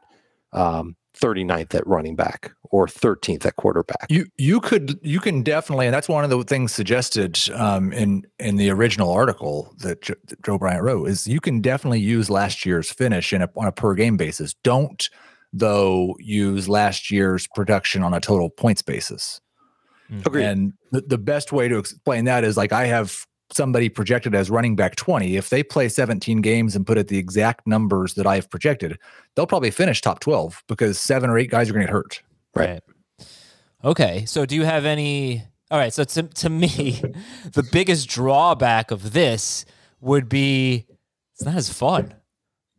[0.54, 4.06] um, 39th at running back or 13th at quarterback.
[4.10, 8.24] You you could you can definitely, and that's one of the things suggested um, in
[8.40, 12.30] in the original article that, jo- that Joe Bryant wrote is you can definitely use
[12.30, 14.54] last year's finish in a, on a per game basis.
[14.64, 15.10] Don't
[15.52, 19.42] though use last year's production on a total points basis.
[20.26, 20.46] Agreed.
[20.46, 24.50] And the, the best way to explain that is like I have somebody projected as
[24.50, 25.36] running back 20.
[25.36, 28.98] If they play 17 games and put at the exact numbers that I've projected,
[29.36, 32.22] they'll probably finish top 12 because seven or eight guys are going to get hurt.
[32.56, 32.82] Right.
[33.84, 34.26] Okay.
[34.26, 35.44] So do you have any?
[35.72, 35.94] All right.
[35.94, 37.02] So to, to me,
[37.54, 39.66] the biggest drawback of this
[40.02, 40.86] would be
[41.34, 42.14] it's not as fun.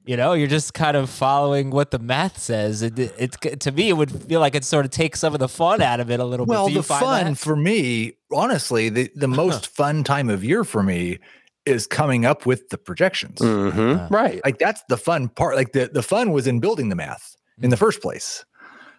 [0.05, 2.83] You know, you're just kind of following what the math says.
[2.83, 5.41] It, it, it to me, it would feel like it sort of takes some of
[5.41, 6.71] the fun out of it a little Well, bit.
[6.71, 7.39] Do you the find fun that?
[7.39, 11.19] for me, honestly, the, the most fun time of year for me
[11.67, 13.39] is coming up with the projections.
[13.39, 14.13] Mm-hmm.
[14.13, 14.41] right.
[14.45, 15.57] Like that's the fun part.
[15.57, 18.45] Like the, the fun was in building the math in the first place.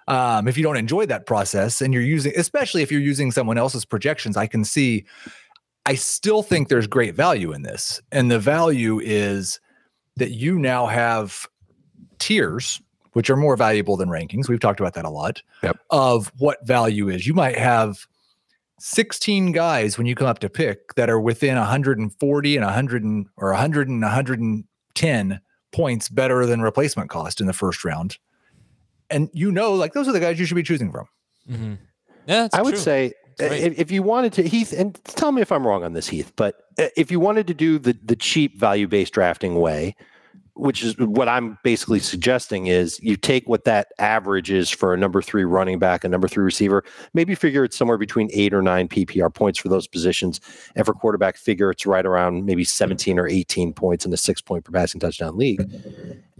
[0.07, 3.57] Um, if you don't enjoy that process and you're using, especially if you're using someone
[3.57, 5.05] else's projections, I can see,
[5.85, 8.01] I still think there's great value in this.
[8.11, 9.59] And the value is
[10.17, 11.47] that you now have
[12.19, 12.81] tiers,
[13.13, 14.47] which are more valuable than rankings.
[14.49, 15.77] We've talked about that a lot Yep.
[15.89, 17.25] of what value is.
[17.25, 18.07] You might have
[18.81, 23.27] 16 guys when you come up to pick that are within 140 and 100 and,
[23.37, 25.41] or 100 and 110
[25.71, 28.17] points better than replacement cost in the first round.
[29.09, 31.07] And you know, like those are the guys you should be choosing from.
[31.49, 31.73] Mm-hmm.
[32.27, 32.79] Yeah, that's I would true.
[32.79, 36.07] say if, if you wanted to, Heath, and tell me if I'm wrong on this,
[36.07, 39.95] Heath, but uh, if you wanted to do the the cheap value based drafting way,
[40.55, 44.97] which is what I'm basically suggesting, is you take what that average is for a
[44.97, 46.83] number three running back, a number three receiver,
[47.13, 50.41] maybe figure it's somewhere between eight or nine PPR points for those positions,
[50.75, 54.41] and for quarterback, figure it's right around maybe 17 or 18 points in a six
[54.41, 55.69] point per passing touchdown league,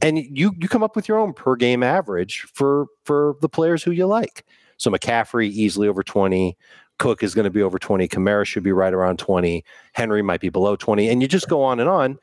[0.01, 3.83] and you you come up with your own per game average for for the players
[3.83, 4.45] who you like.
[4.77, 6.57] So McCaffrey easily over 20.
[6.97, 8.07] Cook is going to be over 20.
[8.07, 9.63] Kamara should be right around 20.
[9.93, 11.07] Henry might be below 20.
[11.07, 12.17] And you just go on and on.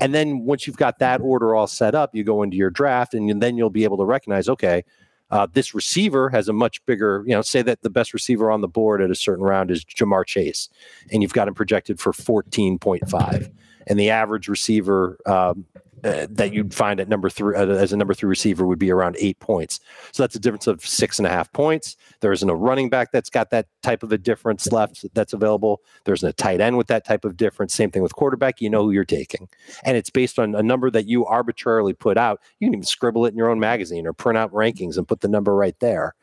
[0.00, 3.14] And then once you've got that order all set up, you go into your draft
[3.14, 4.84] and then you'll be able to recognize, okay,
[5.30, 8.60] Uh, this receiver has a much bigger, you know, say that the best receiver on
[8.60, 10.68] the board at a certain round is Ja'Marr Chase,
[11.10, 13.50] and you've got him projected for 14.5.
[13.86, 15.64] And the average receiver um,
[16.04, 18.90] uh, that you'd find at number three uh, as a number three receiver would be
[18.90, 19.80] around eight points.
[20.12, 21.96] So that's a difference of six and a half points.
[22.20, 25.80] There isn't a running back that's got that type of a difference left that's available.
[26.04, 27.74] There isn't a tight end with that type of difference.
[27.74, 28.60] Same thing with quarterback.
[28.60, 29.48] You know who you're taking,
[29.82, 32.40] and it's based on a number that you arbitrarily put out.
[32.60, 35.20] You can even scribble it in your own magazine or print out rankings and put
[35.22, 36.14] the number right there.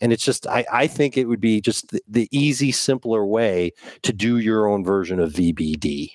[0.00, 3.72] And it's just, I, I think it would be just the, the easy, simpler way
[4.02, 6.12] to do your own version of VBD.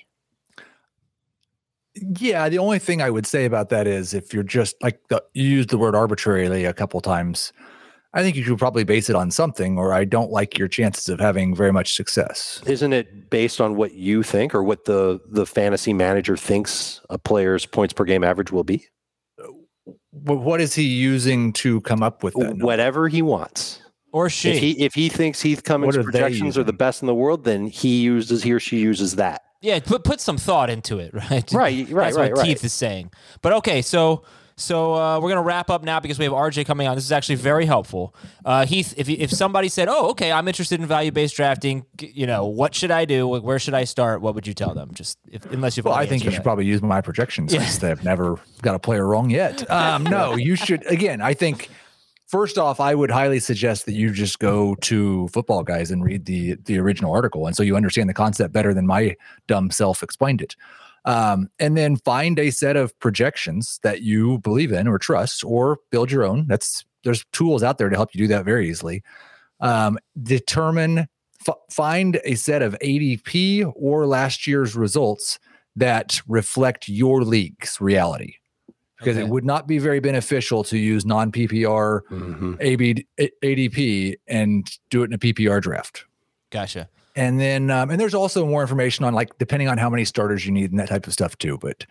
[1.96, 5.22] Yeah, the only thing I would say about that is if you're just like the,
[5.32, 7.52] you used the word arbitrarily a couple times,
[8.14, 11.08] I think you should probably base it on something, or I don't like your chances
[11.08, 12.62] of having very much success.
[12.66, 17.18] Isn't it based on what you think or what the the fantasy manager thinks a
[17.18, 18.86] player's points per game average will be?
[19.42, 19.48] Uh,
[20.12, 22.58] but what is he using to come up with that?
[22.58, 23.80] Whatever he wants.
[24.12, 24.50] Or she.
[24.50, 27.44] If he if he thinks Heath Cummings are projections are the best in the world,
[27.44, 29.42] then he uses he or she uses that.
[29.64, 31.50] Yeah, put put some thought into it, right?
[31.52, 32.46] Right, right, That's right, what right.
[32.46, 33.10] Teeth is saying.
[33.40, 34.22] But okay, so
[34.56, 36.94] so uh, we're gonna wrap up now because we have RJ coming on.
[36.94, 38.14] This is actually very helpful.
[38.44, 42.26] Uh, Heath, if if somebody said, "Oh, okay, I'm interested in value based drafting," you
[42.26, 43.26] know, what should I do?
[43.26, 44.20] Where should I start?
[44.20, 44.90] What would you tell them?
[44.92, 46.44] Just if, unless you've Well, I think you answered should that.
[46.44, 49.68] probably use my projections since they've never got a player wrong yet.
[49.70, 50.86] Um, no, you should.
[50.86, 51.70] Again, I think
[52.34, 56.24] first off, I would highly suggest that you just go to Football Guys and read
[56.24, 59.14] the the original article, and so you understand the concept better than my
[59.46, 60.56] dumb self explained it.
[61.04, 65.78] Um, and then find a set of projections that you believe in or trust, or
[65.92, 66.48] build your own.
[66.48, 69.04] That's there's tools out there to help you do that very easily.
[69.60, 71.06] Um, determine
[71.46, 75.38] f- find a set of ADP or last year's results
[75.76, 78.38] that reflect your league's reality
[78.98, 79.26] because Okay.
[79.26, 82.54] it would not be very beneficial to use non PPR Mm-hmm.
[82.60, 83.06] AB,
[83.42, 86.04] ADP and do it in a PPR draft.
[86.50, 86.88] Gotcha.
[87.16, 90.44] And then, um, and there's also more information on like depending on how many starters
[90.44, 91.58] you need and that type of stuff too.
[91.60, 91.86] But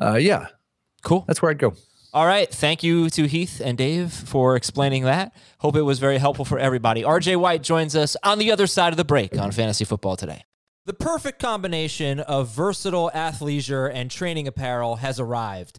[0.00, 0.46] uh, yeah,
[1.02, 1.24] Cool.
[1.26, 1.74] that's where I'd go.
[2.14, 2.48] All right.
[2.48, 5.34] Thank you to Heath and Dave for explaining that.
[5.58, 7.02] Hope it was very helpful for everybody.
[7.02, 10.44] RJ White joins us on the other side of the break on Fantasy Football today.
[10.86, 15.78] The perfect combination of versatile athleisure and training apparel has arrived.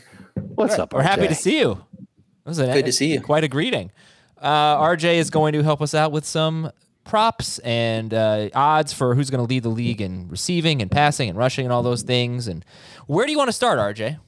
[0.54, 0.94] What's up?
[0.94, 1.74] We're happy to see you.
[1.74, 3.20] That was an- Good to see you.
[3.20, 3.92] Quite a greeting.
[4.38, 6.70] Uh, RJ is going to help us out with some
[7.10, 11.28] props and uh, odds for who's going to lead the league in receiving and passing
[11.28, 12.46] and rushing and all those things.
[12.46, 12.64] And
[13.08, 14.20] where do you want to start, RJ?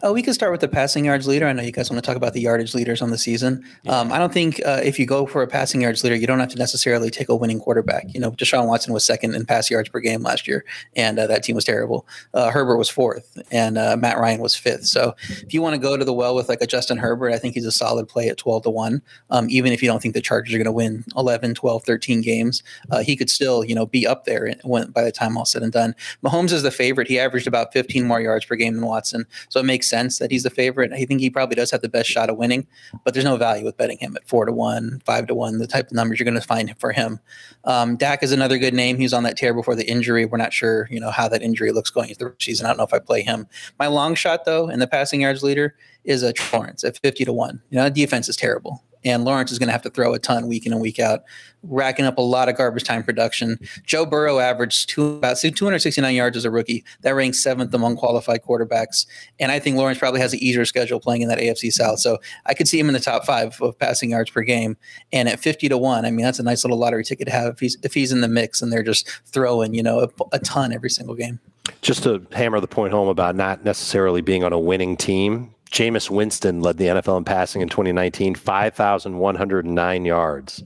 [0.00, 1.48] Oh, we can start with the passing yards leader.
[1.48, 3.64] I know you guys want to talk about the yardage leaders on the season.
[3.88, 6.38] Um, I don't think uh, if you go for a passing yards leader, you don't
[6.38, 8.04] have to necessarily take a winning quarterback.
[8.14, 11.26] You know, Deshaun Watson was second in pass yards per game last year, and uh,
[11.26, 12.06] that team was terrible.
[12.32, 14.86] Uh, Herbert was fourth, and uh, Matt Ryan was fifth.
[14.86, 17.38] So if you want to go to the well with like a Justin Herbert, I
[17.38, 19.02] think he's a solid play at 12 to 1.
[19.30, 22.20] Um, even if you don't think the Chargers are going to win 11, 12, 13
[22.20, 25.44] games, uh, he could still, you know, be up there when, by the time all
[25.44, 25.96] said and done.
[26.22, 27.08] Mahomes is the favorite.
[27.08, 29.26] He averaged about 15 more yards per game than Watson.
[29.48, 30.92] So it makes sense that he's the favorite.
[30.92, 32.66] I think he probably does have the best shot of winning,
[33.04, 35.66] but there's no value with betting him at four to one, five to one, the
[35.66, 37.20] type of numbers you're going to find for him.
[37.64, 38.98] Um, Dak is another good name.
[38.98, 40.24] He's on that tear before the injury.
[40.24, 42.66] We're not sure, you know, how that injury looks going into the season.
[42.66, 43.46] I don't know if I play him.
[43.78, 45.74] My long shot though, and the passing yards leader
[46.04, 47.62] is a Trevor Lawrence at 50 to one.
[47.70, 48.82] You know, defense is terrible.
[49.04, 51.22] And Lawrence is going to have to throw a ton week in and week out,
[51.62, 53.58] racking up a lot of garbage time production.
[53.84, 56.84] Joe Burrow averaged two, about 269 yards as a rookie.
[57.02, 59.06] That ranks seventh among qualified quarterbacks.
[59.38, 62.00] And I think Lawrence probably has an easier schedule playing in that AFC South.
[62.00, 64.76] So I could see him in the top five of passing yards per game.
[65.12, 67.54] And at 50 to one, I mean, that's a nice little lottery ticket to have
[67.54, 70.38] if he's, if he's in the mix and they're just throwing, you know, a, a
[70.40, 71.40] ton every single game.
[71.82, 76.10] Just to hammer the point home about not necessarily being on a winning team, Jameis
[76.10, 80.62] Winston led the NFL in passing in 2019, 5,109 yards,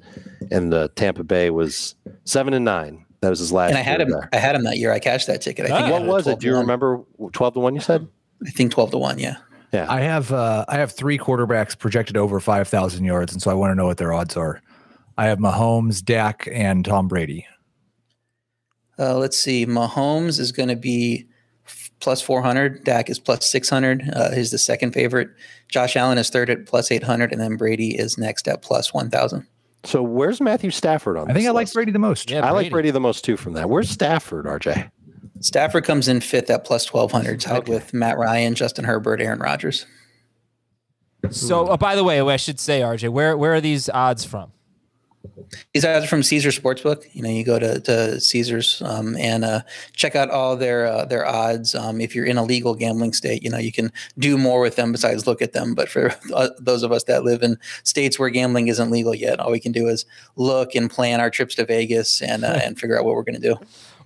[0.51, 3.05] and the Tampa Bay was seven and nine.
[3.21, 3.71] That was his last.
[3.71, 4.11] And I had him.
[4.11, 4.29] There.
[4.33, 4.93] I had him that year.
[4.93, 5.71] I cashed that ticket.
[5.71, 5.93] I think.
[5.93, 6.41] What was it?
[6.41, 7.03] Do you remember?
[7.33, 7.75] 12 to one.
[7.75, 8.09] You said.
[8.45, 9.19] I think 12 to one.
[9.19, 9.37] Yeah.
[9.73, 9.87] Yeah.
[9.89, 13.71] I have uh, I have three quarterbacks projected over 5,000 yards, and so I want
[13.71, 14.61] to know what their odds are.
[15.17, 17.47] I have Mahomes, Dak, and Tom Brady.
[18.99, 19.67] Uh, let's see.
[19.67, 21.27] Mahomes is going to be
[22.03, 22.85] plus 400.
[22.85, 24.11] Dak is plus 600.
[24.13, 25.31] Uh, he's the second favorite.
[25.69, 29.47] Josh Allen is third at plus 800, and then Brady is next at plus 1,000.
[29.85, 31.27] So where's Matthew Stafford on?
[31.27, 31.31] This?
[31.31, 31.71] I think I list?
[31.71, 32.31] like Brady the most.
[32.31, 32.71] Yeah, I like Brady.
[32.71, 33.37] Brady the most too.
[33.37, 34.91] From that, where's Stafford, RJ?
[35.41, 37.73] Stafford comes in fifth at plus 1,200, tied Okay.
[37.73, 39.87] with Matt Ryan, Justin Herbert, Aaron Rodgers.
[41.31, 44.53] So, oh, by the way, I should say, RJ, where where are these odds from?
[45.75, 47.05] These odds are from Caesar Sportsbook.
[47.13, 49.61] You know, you go to, to Caesar's um, and uh,
[49.93, 51.75] check out all their uh, their odds.
[51.75, 54.77] Um, if you're in a legal gambling state, you know you can do more with
[54.77, 55.75] them besides look at them.
[55.75, 59.41] But for uh, those of us that live in states where gambling isn't legal yet,
[59.41, 60.05] all we can do is
[60.37, 63.41] look and plan our trips to Vegas and uh, and figure out what we're going
[63.41, 63.57] to do.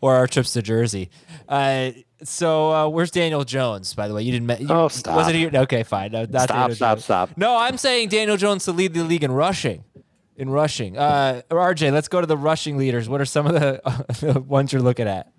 [0.00, 1.10] Or our trips to Jersey?
[1.48, 3.94] Uh, so, uh, where's Daniel Jones?
[3.94, 4.46] By the way, you didn't.
[4.46, 5.16] me- You, Oh, stop.
[5.16, 5.50] Was it here?
[5.54, 6.12] Okay, fine.
[6.12, 7.04] No, not Stop, Daniel stop, Jones.
[7.04, 7.30] stop.
[7.36, 9.84] No, I'm saying Daniel Jones to lead the league in rushing.
[10.38, 13.08] In rushing, uh, RJ, let's go to the rushing leaders.
[13.08, 13.80] What are some of the,
[14.32, 15.32] the ones you're looking at?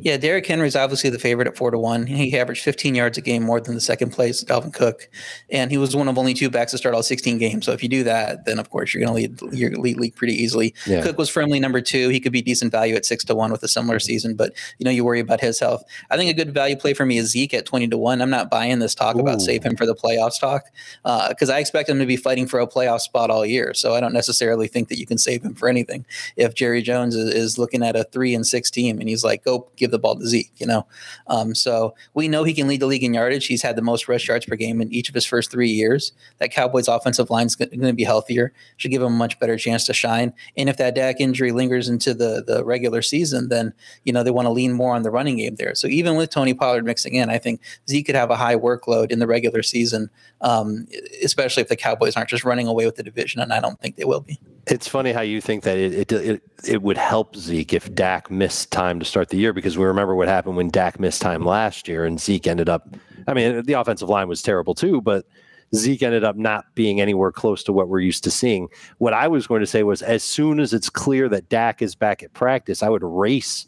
[0.00, 2.06] Yeah, Derrick Henry is obviously the favorite at four to one.
[2.06, 5.08] He averaged 15 yards a game more than the second place, Dalvin Cook,
[5.50, 7.66] and he was one of only two backs to start all 16 games.
[7.66, 10.16] So if you do that, then of course you're going to lead your lead league
[10.16, 10.74] pretty easily.
[10.86, 11.02] Yeah.
[11.02, 12.08] Cook was firmly number two.
[12.08, 14.84] He could be decent value at six to one with a similar season, but you
[14.84, 15.84] know you worry about his health.
[16.10, 18.20] I think a good value play for me is Zeke at 20 to one.
[18.20, 19.44] I'm not buying this talk about Ooh.
[19.44, 20.64] save him for the playoffs talk
[21.04, 23.74] uh, because I expect him to be fighting for a playoff spot all year.
[23.74, 26.06] So I don't necessarily think that you can save him for anything.
[26.36, 29.44] If Jerry Jones is, is looking at a three and six team and he's like,
[29.44, 30.86] go give the ball to Zeke, you know.
[31.26, 33.46] Um, so we know he can lead the league in yardage.
[33.46, 36.12] He's had the most rush yards per game in each of his first three years.
[36.38, 39.56] That Cowboys offensive line is going to be healthier, should give him a much better
[39.56, 40.32] chance to shine.
[40.56, 43.72] And if that Dak injury lingers into the the regular season, then
[44.04, 45.74] you know they want to lean more on the running game there.
[45.74, 49.10] So even with Tony Pollard mixing in, I think Zeke could have a high workload
[49.10, 50.10] in the regular season,
[50.40, 50.86] um,
[51.22, 53.96] especially if the Cowboys aren't just running away with the division, and I don't think
[53.96, 54.38] they will be.
[54.66, 58.30] It's funny how you think that it, it it it would help Zeke if Dak
[58.30, 61.44] missed time to start the year because we remember what happened when Dak missed time
[61.44, 62.88] last year and Zeke ended up.
[63.26, 65.26] I mean, the offensive line was terrible too, but
[65.74, 68.68] Zeke ended up not being anywhere close to what we're used to seeing.
[68.98, 71.94] What I was going to say was, as soon as it's clear that Dak is
[71.94, 73.66] back at practice, I would race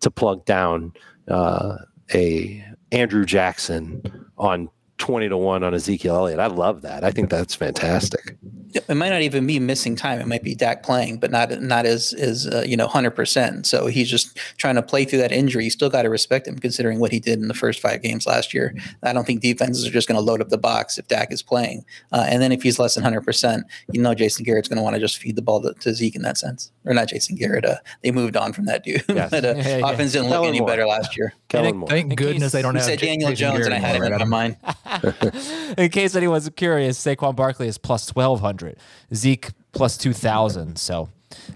[0.00, 0.92] to plunk down
[1.28, 1.76] uh,
[2.12, 4.02] a Andrew Jackson
[4.36, 6.40] on twenty to one on Ezekiel Elliott.
[6.40, 7.02] I love that.
[7.02, 8.36] I think that's fantastic.
[8.74, 10.20] It might not even be missing time.
[10.20, 13.66] It might be Dak playing, but not not as as uh, you know hundred percent.
[13.66, 15.64] So he's just trying to play through that injury.
[15.64, 18.26] You still got to respect him considering what he did in the first five games
[18.26, 18.74] last year.
[19.02, 21.42] I don't think defenses are just going to load up the box if Dak is
[21.42, 21.84] playing.
[22.12, 24.82] Uh, and then if he's less than hundred percent, you know Jason Garrett's going to
[24.82, 27.36] want to just feed the ball to, to Zeke in that sense, or not Jason
[27.36, 27.64] Garrett.
[27.64, 29.02] Uh, they moved on from that dude.
[29.14, 29.30] Yes.
[29.30, 29.90] but, uh, Yeah, yeah.
[29.90, 30.68] offense didn't look any Moore.
[30.68, 31.34] better last year.
[31.48, 31.88] Kellen Moore.
[31.88, 33.86] Thank goodness case- they don't You have said J- Daniel Jason Jones, Garrett and I
[33.86, 34.56] had him anymore, in my
[34.98, 35.74] mind.
[35.78, 38.63] In case anyone's curious, Saquon Barkley is plus twelve hundred,
[39.12, 40.78] Zeke plus two thousand.
[40.78, 41.08] So,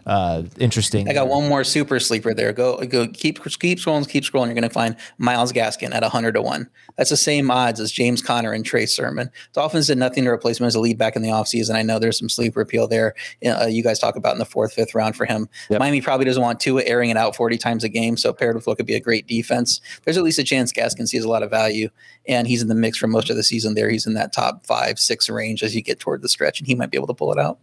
[0.06, 1.08] uh, interesting.
[1.08, 2.52] I got one more super sleeper there.
[2.52, 4.46] Go go keep keep scrolling, keep scrolling.
[4.46, 6.68] You're going to find Myles Gaskin at 100 to 1.
[6.96, 9.30] That's the same odds as James Conner and Trey Sermon.
[9.52, 11.74] Dolphins did nothing to replace him as a lead back in the offseason.
[11.74, 13.14] I know there's some sleeper appeal there.
[13.44, 15.48] Uh, you guys talk about in the fourth, fifth round for him.
[15.70, 15.80] Yep.
[15.80, 18.16] Miami probably doesn't want Tua airing it out 40 times a game.
[18.16, 21.06] So paired with what could be a great defense, there's at least a chance Gaskin
[21.06, 21.88] sees a lot of value.
[22.26, 23.90] And he's in the mix for most of the season there.
[23.90, 26.74] He's in that top five, six range as you get toward the stretch, and he
[26.74, 27.58] might be able to pull it out.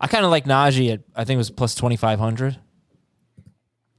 [0.00, 2.58] I kind of like Najee at I think it was plus twenty five hundred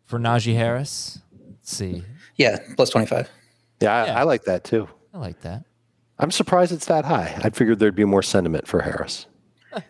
[0.05, 1.19] for Najee Harris.
[1.49, 2.03] Let's see.
[2.35, 3.29] Yeah, plus 25.
[3.81, 4.19] Yeah, I, Yeah.
[4.19, 4.87] I like that too.
[5.13, 5.63] I like that.
[6.19, 7.37] I'm surprised it's that high.
[7.43, 9.27] I figured there'd be more sentiment for Harris.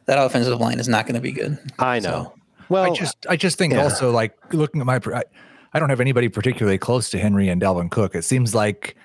[0.06, 1.60] That offensive line is not going to be good.
[1.78, 2.34] I know.
[2.70, 3.84] Well, I just I just think yeah.
[3.84, 5.24] also like looking at my I,
[5.74, 8.16] I don't have anybody particularly close to Henry and Dalvin Cook.
[8.16, 8.96] It seems like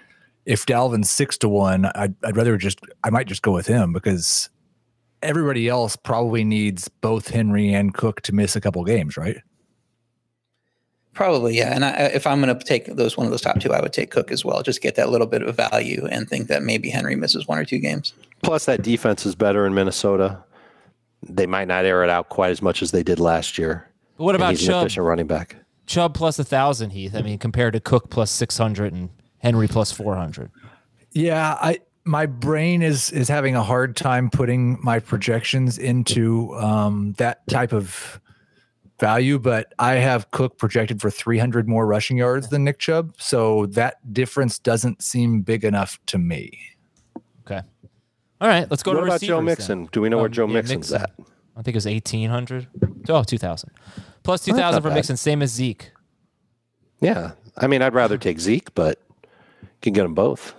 [0.47, 3.93] if Dalvin's six to one, I'd, I'd rather just I might just go with him
[3.93, 4.49] because
[5.23, 9.39] everybody else probably needs both Henry and Cook to miss a couple games, right?
[11.13, 11.75] Probably, yeah.
[11.75, 13.93] And I, if I'm going to take those one of those top two, I would
[13.93, 14.63] take Cook as well.
[14.63, 17.65] Just get that little bit of value and think that maybe Henry misses one or
[17.65, 18.15] two games.
[18.43, 20.43] plus that defense is better in Minnesota.
[21.29, 23.87] they might not air it out quite as much as they did last year.
[24.17, 24.85] But what about Chubb?
[24.87, 25.57] efficient running back?
[25.87, 27.15] Chubb plus a thousand, Heath.
[27.17, 30.51] I mean, compared to Cook plus six hundred and Henry plus four hundred.
[31.11, 37.13] Yeah, I my brain is is having a hard time putting my projections into um,
[37.19, 38.21] that type of
[38.99, 43.67] value, but I have Cook projected for 300 more rushing yards than Nick Chubb, so
[43.67, 46.59] that difference doesn't seem big enough to me.
[47.47, 47.61] Okay.
[48.41, 49.81] All right, let's go What to about Joe Mixon?
[49.83, 49.89] then.
[49.93, 51.03] Do we know where Um, Joe yeah, Mixon's Mixon.
[51.03, 51.27] at?
[51.57, 52.69] I think it was eighteen hundred.
[53.09, 53.71] Oh, 2000.
[54.23, 54.95] Plus two Well, that's thousand not for bad.
[54.97, 55.93] Mixon, same as Zeke.
[57.01, 58.99] Yeah, I mean, I'd rather take Zeke, but
[59.63, 60.55] you can get them both.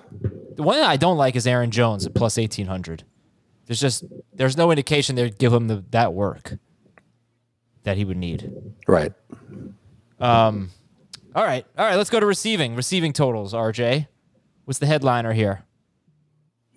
[0.56, 3.04] The one that I don't like is Aaron Jones at plus eighteen hundred.
[3.66, 6.58] There's just there's no indication they'd give him the, that work
[7.84, 8.52] that he would need.
[8.88, 9.14] Right.
[10.20, 10.70] Um,
[11.36, 11.96] all right, all right.
[11.96, 12.76] Let's go to receiving.
[12.76, 13.54] Receiving totals.
[13.54, 14.08] RJ,
[14.66, 15.64] what's the headliner here?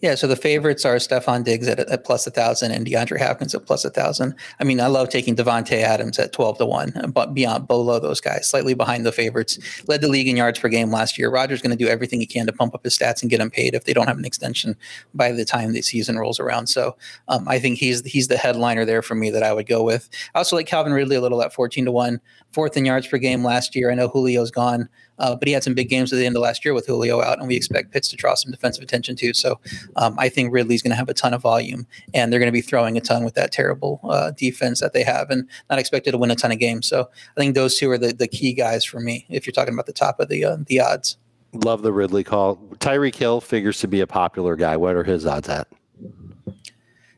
[0.05, 3.55] Yeah, so the favorites are Stefon Diggs at, at plus a thousand and DeAndre Hopkins
[3.55, 4.35] at plus a thousand.
[4.61, 8.21] I mean, I love taking Davante Adams at twelve to one, but beyond below those
[8.21, 9.59] guys, slightly behind the favorites.
[9.89, 11.31] Led the league in yards per game last year.
[11.31, 13.51] Rodgers going to do everything he can to pump up his stats and get him
[13.51, 14.77] paid if they don't have an extension
[15.15, 16.67] by the time the season rolls around.
[16.67, 16.95] So
[17.29, 20.11] um, I think he's he's the headliner there for me that I would go with.
[20.35, 22.21] I also like Calvin Ridley a little at fourteen to one,
[22.53, 23.91] fourth in yards per game last year.
[23.91, 24.87] I know Julio's gone.
[25.19, 27.23] Uh, but he had some big games at the end of last year with Julio
[27.23, 29.33] out, and we expect Pitts to draw some defensive attention too.
[29.33, 29.61] So
[29.97, 32.53] um, I think Ridley's going to have a ton of volume, and they're going to
[32.53, 36.13] be throwing a ton with that terrible uh, defense that they have, and not expected
[36.13, 36.89] to win a ton of games.
[36.89, 39.75] So I think those two are the, the key guys for me if you're talking
[39.75, 41.17] about the top of the uh, the odds.
[41.53, 42.57] Love the Ridley call.
[42.79, 44.77] Tyreek Hill figures to be a popular guy.
[44.77, 45.69] What are his odds at?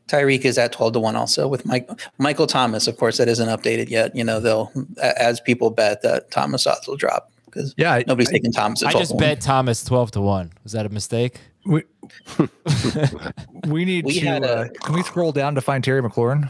[0.07, 2.87] Tyreek is at 12 to 1 also with Mike, Michael Thomas.
[2.87, 4.15] Of course, that isn't updated yet.
[4.15, 4.71] You know, they'll,
[5.01, 8.89] as people bet that Thomas odds will drop because Yeah, I- nobody's taking Thomas at
[8.89, 9.19] I just to 1.
[9.21, 10.51] bet Thomas twelve to one.
[10.63, 11.39] Was that a mistake?
[11.65, 11.83] We,
[13.67, 14.25] we need We to.
[14.25, 16.49] had a- uh, can we scroll down to find Terry McLaurin?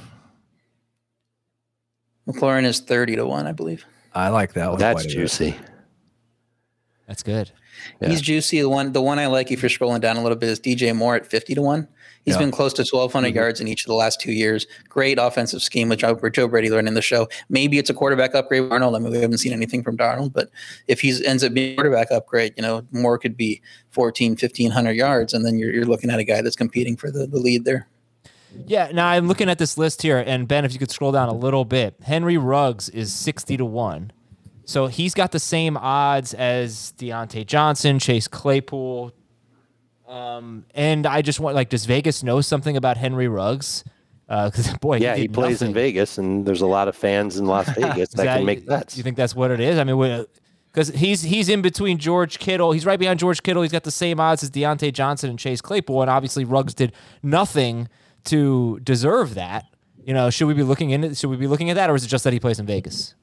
[2.28, 3.86] McLaurin is 30 to 1, I believe.
[4.14, 4.80] I like that one.
[4.80, 5.14] That's quite a bit.
[5.14, 5.56] juicy.
[7.08, 7.52] That's good.
[8.02, 8.10] Yeah.
[8.10, 8.60] He's juicy.
[8.62, 10.94] The one, the one I like, if you're scrolling down a little bit, is DJ
[10.96, 11.88] Moore at 50 to 1.
[12.28, 12.40] He's Yeah.
[12.40, 13.36] been close to 1,200 Mm-hmm.
[13.38, 14.68] yards in each of the last two years.
[14.90, 17.30] Great offensive scheme, which Joe, Joe Brady learned in the show.
[17.48, 18.98] Maybe it's a quarterback upgrade Arnold.
[18.98, 20.50] I mean, we haven't seen anything from Darnold, but
[20.90, 23.62] if he ends up being a quarterback upgrade, you know, Moore could be
[23.92, 27.28] 14, 1,500 yards, and then you're, you're looking at a guy that's competing for the,
[27.28, 27.88] the lead there.
[28.66, 31.30] Yeah, now I'm looking at this list here, and Ben, if you could scroll down
[31.30, 34.12] a little bit, Henry Ruggs is 60 to 1.
[34.66, 39.14] So he's got the same odds as Diontae Johnson, Chase Claypool.
[40.08, 43.84] Um, and I just want, like, does Vegas know something about Henry Ruggs?
[44.28, 45.74] Because, boy, Yeah, he did plays in.
[45.74, 48.98] Vegas, and there's a lot of fans in Las Vegas Is that, can make bets.
[48.98, 49.78] you think that's what it is?
[49.78, 50.26] I mean,
[50.72, 52.72] because he's he's in between George Kittle.
[52.72, 53.64] He's right behind George Kittle.
[53.64, 56.94] He's got the same odds as Diontae Johnson and Chase Claypool, and obviously Ruggs did
[57.24, 57.88] nothing
[58.26, 59.66] to deserve that.
[60.06, 61.16] You know, should we be looking into?
[61.16, 63.16] Should we be looking at that, or is it just that he plays in Vegas?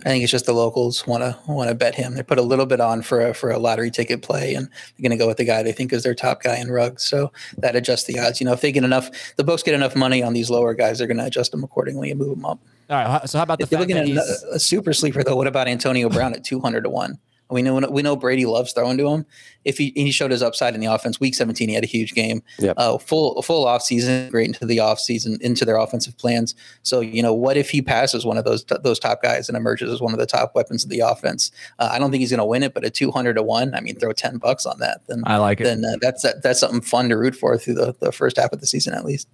[0.00, 2.14] I think it's just the locals want to want to bet him.
[2.14, 5.02] They put a little bit on for a, for a lottery ticket play, and they're
[5.08, 7.04] going to go with the guy they think is their top guy in Ruggs.
[7.04, 8.40] So that adjusts the odds.
[8.40, 10.98] You know, if they get enough, the books get enough money on these lower guys,
[10.98, 12.58] they're going to adjust them accordingly and move them up.
[12.88, 13.28] All right.
[13.28, 15.46] So how about the If you're fact looking at a, a super sleeper though, what
[15.46, 17.18] about Antonio Brown at two hundred to one?
[17.50, 19.26] We know we know Brady loves throwing to him.
[19.64, 22.14] If he he showed his upside in the offense, week seventeen he had a huge
[22.14, 22.42] game.
[22.58, 22.74] Yep.
[22.76, 26.54] Uh, full full off season, great into the off season, into their offensive plans.
[26.82, 29.90] So you know, what if he passes one of those those top guys and emerges
[29.90, 31.50] as one of the top weapons of the offense?
[31.78, 33.74] Uh, I don't think he's going to win it, but at two hundred to one,
[33.74, 35.02] I mean, throw ten bucks on that.
[35.08, 35.64] Then I like it.
[35.64, 38.52] Then uh, that's that, that's something fun to root for through the, the first half
[38.52, 39.28] of the season at least.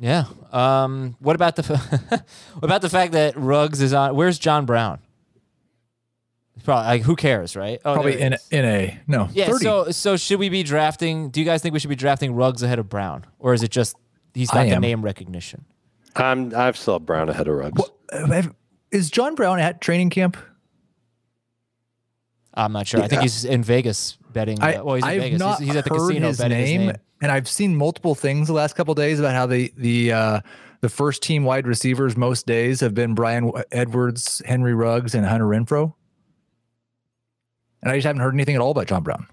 [0.00, 0.24] yeah.
[0.52, 1.16] Um.
[1.20, 1.62] What about the
[2.58, 4.14] what about the fact that Ruggs is on?
[4.14, 5.00] Where's John Brown?
[6.64, 7.80] Probably like who cares, right?
[7.84, 9.28] Oh, Probably in in a no.
[9.32, 9.46] Yeah.
[9.46, 9.64] 30.
[9.64, 11.30] So so should we be drafting?
[11.30, 13.70] Do you guys think we should be drafting Ruggs ahead of Brown, or is it
[13.70, 13.96] just
[14.34, 14.80] he's got I the am.
[14.82, 15.64] name recognition?
[16.16, 17.82] I'm I've still Brown ahead of Ruggs.
[18.12, 18.54] Uh, have-
[18.90, 20.36] is John Brown at training camp?
[22.54, 23.00] I'm not sure.
[23.00, 24.60] I think he's in Vegas betting.
[24.60, 25.38] I, uh, well, he's in I've Vegas.
[25.38, 26.96] not he's, he's at the heard casino his betting name, his name.
[27.22, 30.40] and I've seen multiple things the last couple days about how the the uh,
[30.80, 35.46] the first team wide receivers most days have been Bryan Edwards, Henry Ruggs, and Hunter
[35.46, 35.94] Renfrow.
[37.82, 39.26] And I just haven't heard anything at all about John Brown.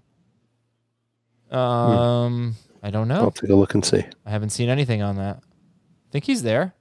[1.52, 3.22] Um, I don't know.
[3.22, 4.04] I'll take a look and see.
[4.26, 5.38] I haven't seen anything on that.
[5.38, 6.74] I think he's there.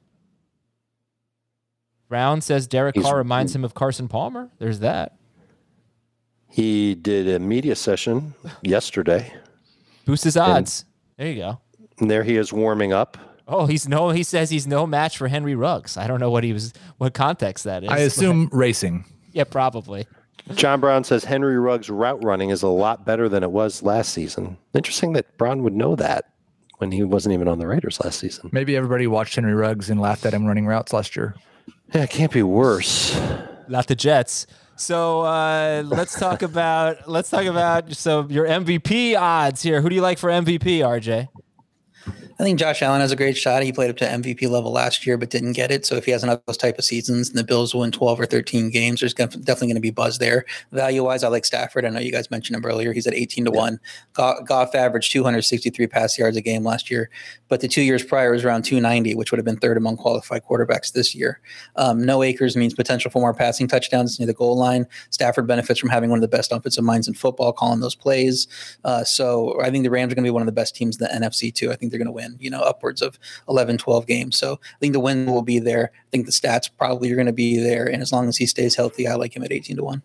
[2.08, 4.50] Brown says Derek He's- Carr reminds him of Carson Palmer.
[4.58, 5.16] There's that.
[6.48, 9.32] He did a media session yesterday,
[10.06, 10.84] Boost his odds.
[11.18, 11.60] There you go.
[11.98, 13.18] and there he is warming up.
[13.48, 14.10] Oh, he's no.
[14.10, 15.96] He says he's no match for Henry Ruggs.
[15.96, 16.72] I don't know what he was.
[16.98, 17.90] What context that is.
[17.90, 19.04] I assume racing.
[19.32, 20.06] yeah, probably.
[20.54, 24.12] John Brown says Henry Ruggs' route running is a lot better than it was last
[24.12, 24.56] season.
[24.74, 26.26] Interesting that Brown would know that
[26.78, 28.50] when he wasn't even on the Raiders last season.
[28.52, 31.34] Maybe everybody watched Henry Ruggs and laughed at him running routes last year.
[31.94, 33.18] Yeah, it can't be worse.
[33.68, 34.46] Not the Jets.
[34.76, 39.80] So uh, let's talk about let's talk about so your MVP odds here.
[39.80, 41.28] Who do you like for MVP, RJ?
[42.38, 43.62] I think Josh Allen has a great shot.
[43.62, 45.86] He played up to MVP level last year, but didn't get it.
[45.86, 48.26] So if he has another those type of seasons and the Bills win 12 or
[48.26, 50.44] 13 games, there's definitely going to be buzz there.
[50.70, 51.84] Value wise, I like Stafford.
[51.84, 52.92] I know you guys mentioned him earlier.
[52.92, 53.58] He's at 18 to yeah.
[53.58, 53.80] 1.
[54.14, 57.10] Goff averaged 263 pass yards a game last year,
[57.48, 60.42] but the two years prior was around 290, which would have been third among qualified
[60.44, 61.40] quarterbacks this year.
[61.76, 64.86] Um, no Akers means potential for more passing touchdowns near the goal line.
[65.10, 68.46] Stafford benefits from having one of the best offensive minds in football, calling those plays.
[68.84, 71.00] Uh, so I think the Rams are going to be one of the best teams
[71.00, 71.70] in the NFC, too.
[71.70, 73.18] I think they're going to win, you know, upwards of
[73.48, 74.36] 11, 12 games.
[74.38, 75.92] So I think the win will be there.
[75.94, 77.86] I think the stats probably are going to be there.
[77.86, 80.02] And as long as he stays healthy, I like him at 18 to 1.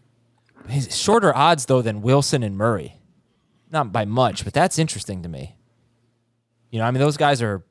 [0.69, 2.97] He's shorter odds, though, than Wilson and Murray.
[3.71, 5.55] Not by much, but that's interesting to me.
[6.69, 7.63] You know, I mean, those guys are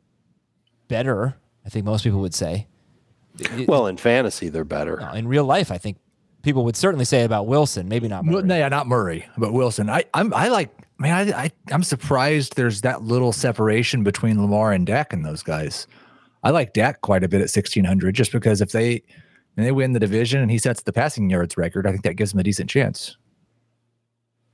[0.88, 2.66] better, I think most people would say.
[3.66, 4.98] Well, in fantasy, they're better.
[5.14, 5.98] In real life, I think
[6.42, 8.42] people would certainly say about Wilson, maybe not Murray.
[8.42, 9.88] No, yeah, not Murray, but Wilson.
[9.88, 10.70] I I'm, I like
[11.00, 15.42] man, I, I I'm surprised there's that little separation between Lamar and Dak and those
[15.42, 15.86] guys.
[16.42, 19.02] I like Dak quite a bit at 1600 just because if they
[19.56, 22.14] and they win the division and he sets the passing yards record, I think that
[22.14, 23.16] gives him a decent chance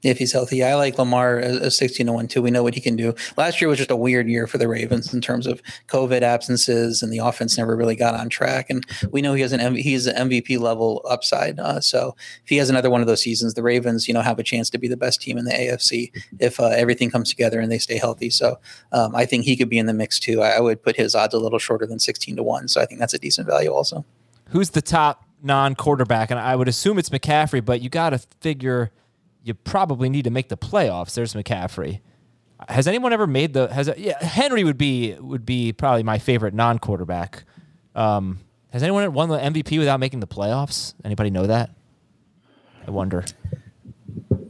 [0.06, 0.62] if he's healthy.
[0.62, 2.42] I like Lamar as 16 to 1 too.
[2.42, 3.14] We know what he can do.
[3.36, 7.02] Last year was just a weird year for the Ravens in terms of COVID absences
[7.02, 8.70] and the offense never really got on track.
[8.70, 11.58] And we know he has an M- he's an MVP level upside.
[11.58, 14.38] Uh, so if he has another one of those seasons, the Ravens, you know, have
[14.38, 17.60] a chance to be the best team in the AFC if uh, everything comes together
[17.60, 18.30] and they stay healthy.
[18.30, 18.58] So
[18.92, 20.42] um, I think he could be in the mix too.
[20.42, 22.68] I, I would put his odds a little shorter than 16 to 1.
[22.68, 24.04] So I think that's a decent value also.
[24.50, 26.30] Who's the top non-quarterback?
[26.30, 28.92] And I would assume it's McCaffrey, but you got to figure–
[29.46, 31.14] you probably need to make the playoffs.
[31.14, 32.00] There's McCaffrey.
[32.68, 33.72] Has anyone ever made the?
[33.72, 37.44] Has yeah, Henry would be would be probably my favorite non-quarterback.
[37.94, 38.40] Um,
[38.70, 40.94] has anyone won the MVP without making the playoffs?
[41.04, 41.70] Anybody know that?
[42.86, 43.24] I wonder.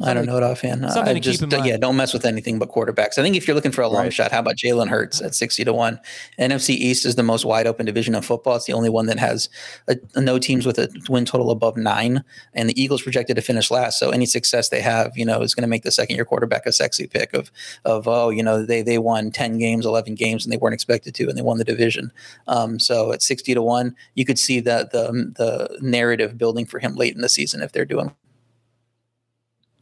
[0.03, 0.83] I don't know it offhand.
[0.91, 1.69] Something I just, keep in mind.
[1.69, 3.19] Yeah, don't mess with anything but quarterbacks.
[3.19, 4.13] I think if you're looking for a long right.
[4.13, 6.01] shot, how about Jalen Hurts at 60 to 1?
[6.39, 8.57] NFC East is the most wide open division of football.
[8.57, 9.49] It's the only one that has
[9.89, 12.23] a, no teams with a win total above nine.
[12.55, 13.99] And the Eagles projected to finish last.
[13.99, 16.67] So any success they have, you know, is going to make the second year quarterback
[16.67, 17.51] a sexy pick of,
[17.85, 21.15] of oh, you know, they, they won 10 games, 11 games, and they weren't expected
[21.15, 22.13] to, and they won the division.
[22.49, 26.79] Um, so at 60 to 1, you could see that the, the narrative building for
[26.79, 28.13] him late in the season if they're doing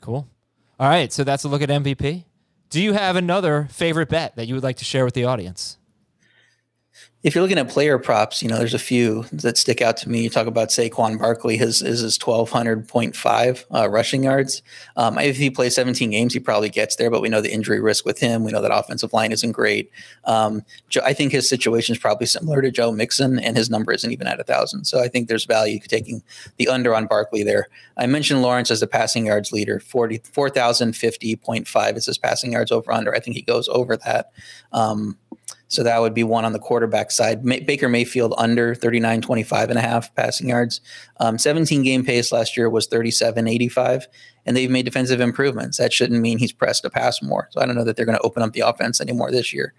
[0.04, 0.28] Cool.
[0.78, 2.24] All right, so that's a look at MVP.
[2.68, 5.78] Do you have another favorite bet that you would like to share with the audience?
[7.24, 10.10] If you're looking at player props, you know, there's a few that stick out to
[10.10, 10.22] me.
[10.22, 14.62] You talk about Saquon Barkley, his is his 1200.5 uh, rushing yards.
[14.96, 17.80] Um, if he plays 17 games, he probably gets there, but we know the injury
[17.80, 18.44] risk with him.
[18.44, 19.90] We know that offensive line isn't great.
[20.24, 20.62] Um,
[21.02, 24.26] I think his situation is probably similar to Joe Mixon, and his number isn't even
[24.26, 24.84] at a thousand.
[24.84, 26.22] So I think there's value taking
[26.58, 27.68] the under on Barkley there.
[27.96, 32.92] I mentioned Lawrence as the passing yards leader, 40, 4,050.5 is his passing yards over
[32.92, 33.14] under.
[33.14, 34.30] I think he goes over that.
[34.72, 35.16] Um,
[35.68, 37.44] so that would be one on the quarterback side.
[37.44, 40.80] May- Baker Mayfield under 39, 25 and a half passing yards.
[41.18, 44.06] Um, 17 game pace last year was 37, 85,
[44.46, 45.78] and they've made defensive improvements.
[45.78, 47.48] That shouldn't mean he's pressed to pass more.
[47.50, 49.74] So I don't know that they're going to open up the offense anymore this year.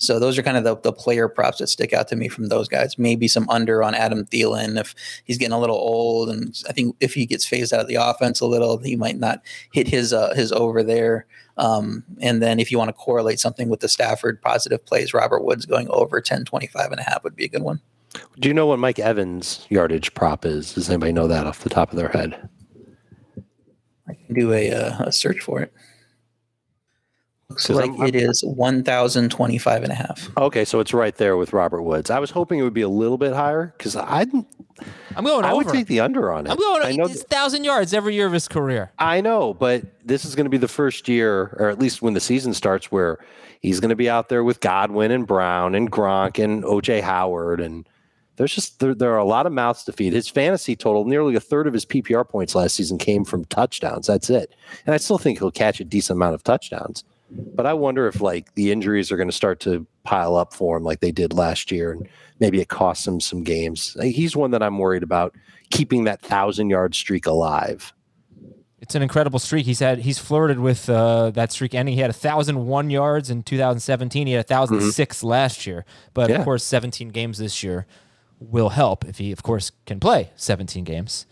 [0.00, 2.48] So those are kind of the, the player props that stick out to me from
[2.48, 2.98] those guys.
[2.98, 4.94] Maybe some under on Adam Thielen if
[5.24, 7.96] he's getting a little old, and I think if he gets phased out of the
[7.96, 9.42] offense a little, he might not
[9.72, 11.26] hit his uh, his over there.
[11.58, 15.44] Um, and then if you want to correlate something with the Stafford positive plays, Robert
[15.44, 17.82] Woods going over 10, 25 and a half would be a good one.
[18.38, 20.72] Do you know what Mike Evans' yardage prop is?
[20.72, 22.48] Does anybody know that off the top of their head?
[24.08, 25.74] I can do a, uh, a search for it.
[27.50, 30.30] Looks like I'm, it is 1,025 and a half.
[30.36, 32.08] Okay, so it's right there with Robert Woods.
[32.08, 34.20] I was hoping it would be a little bit higher because I
[35.16, 35.56] I'm going I over.
[35.56, 36.50] would take the under on it.
[36.50, 38.92] I'm going I know th- thousand yards every year of his career.
[39.00, 42.14] I know, but this is going to be the first year, or at least when
[42.14, 43.18] the season starts, where
[43.60, 47.60] he's going to be out there with Godwin and Brown and Gronk and OJ Howard
[47.60, 47.84] and
[48.36, 50.14] there's just there, there, are a lot of mouths to feed.
[50.14, 54.06] His fantasy total, nearly a third of his PPR points last season came from touchdowns.
[54.06, 54.54] That's it.
[54.86, 57.04] And I still think he'll catch a decent amount of touchdowns.
[57.30, 60.76] But I wonder if like the injuries are going to start to pile up for
[60.76, 62.08] him like they did last year, and
[62.40, 63.96] maybe it costs him some games.
[64.00, 65.34] He's one that I'm worried about
[65.70, 67.92] keeping that thousand yard streak alive.
[68.80, 69.66] It's an incredible streak.
[69.66, 71.94] He's had he's flirted with uh, that streak ending.
[71.94, 74.26] He had a thousand one yards in 2017.
[74.26, 75.28] He had a thousand six mm mm-hmm.
[75.28, 76.36] last year, but yeah.
[76.36, 77.86] of course, 17 games this year
[78.40, 81.26] will help if he, of course, can play 17 games.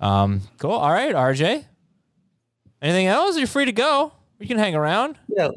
[0.00, 0.72] Um, cool.
[0.72, 1.64] All right, RJ.
[2.82, 3.38] Anything else?
[3.38, 4.12] You're free to go.
[4.38, 5.18] You can hang around.
[5.28, 5.50] Yeah.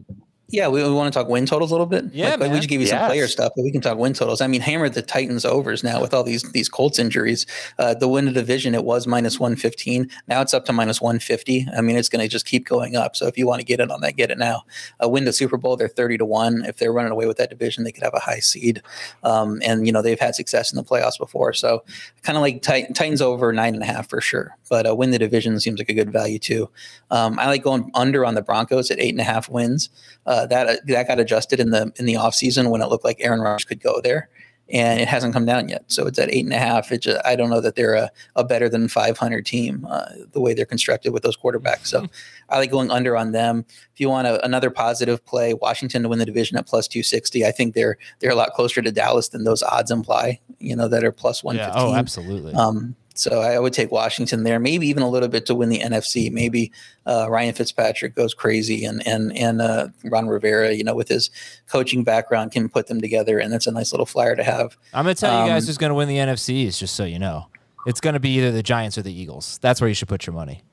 [0.51, 2.05] Yeah, we, we want to talk win totals a little bit.
[2.13, 4.41] Yeah, like, we just gave you some player stuff, but we can talk win totals.
[4.41, 7.45] I mean, hammered the Titans overs now with all these these Colts injuries.
[7.79, 10.09] Uh, the win of the division it was minus one fifteen.
[10.27, 11.67] Now it's up to minus one fifty.
[11.75, 13.15] I mean, it's going to just keep going up.
[13.15, 14.63] So if you want to get in on that, get it now.
[15.03, 16.65] Uh, win the Super Bowl, they're thirty to one.
[16.65, 18.81] If they're running away with that division, they could have a high seed.
[19.23, 21.83] Um, and you know they've had success in the playoffs before, so
[22.23, 24.57] kind of like Tit- Titans over nine and a half for sure.
[24.69, 26.69] But uh, win the division seems like a good value too.
[27.09, 29.89] Um, I like going under on the Broncos at eight and a half wins.
[30.25, 33.41] Uh, uh, that got adjusted in the in the offseason when it looked like Aaron
[33.41, 34.29] Rodgers could go there,
[34.71, 35.83] and it hasn't come down yet.
[35.87, 36.91] So it's at eight and a half.
[36.91, 40.39] It just, I don't know that they're a, a better than 500 team uh, the
[40.39, 41.87] way they're constructed with those quarterbacks.
[41.87, 42.07] So
[42.49, 43.65] I like going under on them.
[43.93, 47.45] If you want a, another positive play, Washington to win the division at plus 260.
[47.45, 50.39] I think they're they're a lot closer to Dallas than those odds imply.
[50.59, 51.75] You know that are plus 115.
[51.75, 51.93] Yeah.
[51.93, 52.53] Oh, absolutely.
[52.53, 55.79] Um, so I would take Washington there, maybe even a little bit to win the
[55.79, 56.31] NFC.
[56.31, 56.71] Maybe
[57.05, 61.29] uh, Ryan Fitzpatrick goes crazy, and and and uh, Ron Rivera, you know, with his
[61.67, 64.77] coaching background, can put them together, and that's a nice little flyer to have.
[64.93, 67.47] I'm gonna tell you guys um, who's gonna win the NFCs, just so you know.
[67.85, 69.59] It's gonna be either the Giants or the Eagles.
[69.61, 70.63] That's where you should put your money.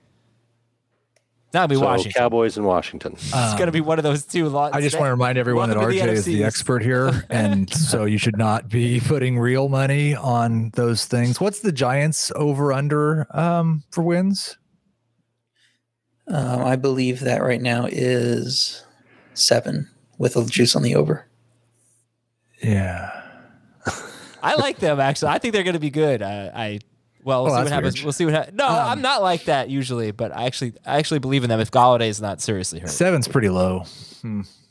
[1.51, 2.13] That'll be So Washington.
[2.13, 3.13] Cowboys in Washington.
[3.15, 4.49] it's gonna be one of those two.
[4.49, 6.83] Lo- I just want to remind everyone that Welcome to RJ the is the expert
[6.83, 11.41] here, and so you should not be putting real money on those things.
[11.41, 14.59] What's the Giants over under um, for wins?
[16.27, 18.85] Um, I believe that right now is
[19.33, 19.89] seven
[20.19, 21.27] with a juice on the over.
[22.63, 23.11] Yeah,
[24.43, 25.29] I like them actually.
[25.29, 26.21] I think they're gonna be good.
[26.21, 26.79] I, I
[27.25, 27.95] well, we'll Oh, see what happens.
[27.95, 28.05] weird.
[28.05, 28.57] We'll see what happens.
[28.57, 31.61] No, I'm not like that usually, but I actually, I actually believe in them.
[31.61, 33.85] If Golladay is not seriously hurt, seven's pretty low.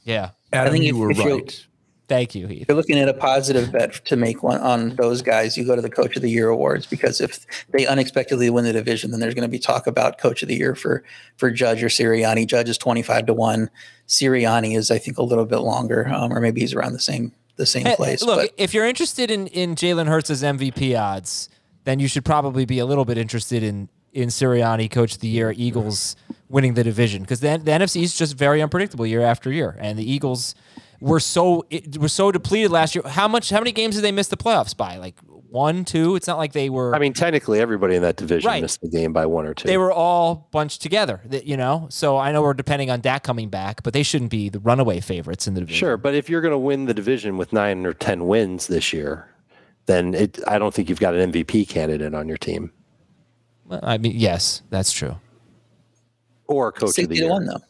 [0.03, 0.31] yeah.
[0.53, 1.63] Adam, think you if- were if right.
[2.09, 2.61] Thank you, Heath.
[2.61, 5.75] If you're looking at a positive bet to make one on those guys, you go
[5.75, 9.19] to the Coach of the Year awards because if they unexpectedly win the division, then
[9.19, 11.03] there's going to be talk about Coach of the Year for
[11.35, 12.47] for Judge or Sirianni.
[12.47, 13.69] Judge is twenty five to one.
[14.07, 17.33] Sirianni is, I think, a little bit longer, um, or maybe he's around the same
[17.57, 18.21] the same Hey, place.
[18.23, 21.49] look, but if you're interested in in Jalen Hurts' MVP odds,
[21.87, 25.27] then you should probably be a little bit interested in in Sirianni, Coach of the
[25.27, 26.15] Year, Eagles
[26.49, 29.97] winning the division because then the NFC is just very unpredictable year after year, and
[29.97, 30.55] the Eagles
[30.99, 33.03] were so it, were so depleted last year.
[33.05, 33.49] How much?
[33.49, 34.97] How many games did they miss the playoffs by?
[34.97, 35.15] Like
[35.49, 36.15] one, two?
[36.15, 36.95] It's not like they were.
[36.95, 38.61] I mean, technically, everybody in that division Right.
[38.61, 39.67] missed the game by one or two.
[39.67, 41.87] they were all bunched together, you know.
[41.89, 44.99] So I know we're depending on Dak coming back, but they shouldn't be the runaway
[44.99, 45.79] favorites in the division.
[45.79, 48.91] Sure, but if you're going to win the division with nine or ten wins this
[48.93, 49.27] year,
[49.87, 52.71] then it, I don't think you've got an MVP candidate on your team
[53.65, 55.15] Well, I mean, yes, that's true.
[56.47, 57.29] or coach of the sixty to year.
[57.31, 57.61] one though.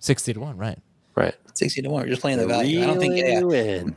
[0.00, 0.78] Sixty to one, right?
[1.14, 1.34] Right.
[1.54, 2.02] Sixty to one.
[2.02, 2.82] We're just playing the value.
[2.82, 3.16] I don't think.
[3.16, 3.84] Yeah, win.
[3.86, 3.96] maybe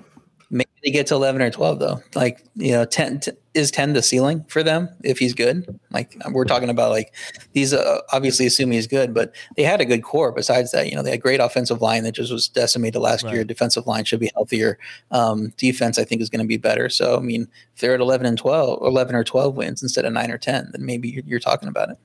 [0.83, 2.01] they get to eleven or twelve though.
[2.13, 5.79] Like you know, ten t- is ten the ceiling for them if he's good.
[5.91, 7.13] Like we're talking about like
[7.53, 10.31] these uh, obviously assume he's good, but they had a good core.
[10.31, 13.43] Besides that, you know, they had great offensive line that just was decimated last year.
[13.43, 14.77] Defensive line should be healthier.
[15.11, 16.89] Um, defense, I think, is going to be better.
[16.89, 20.11] So I mean, if they're at eleven and 12, 11 or twelve wins instead of
[20.11, 21.97] nine or ten, then maybe you're, you're talking about it.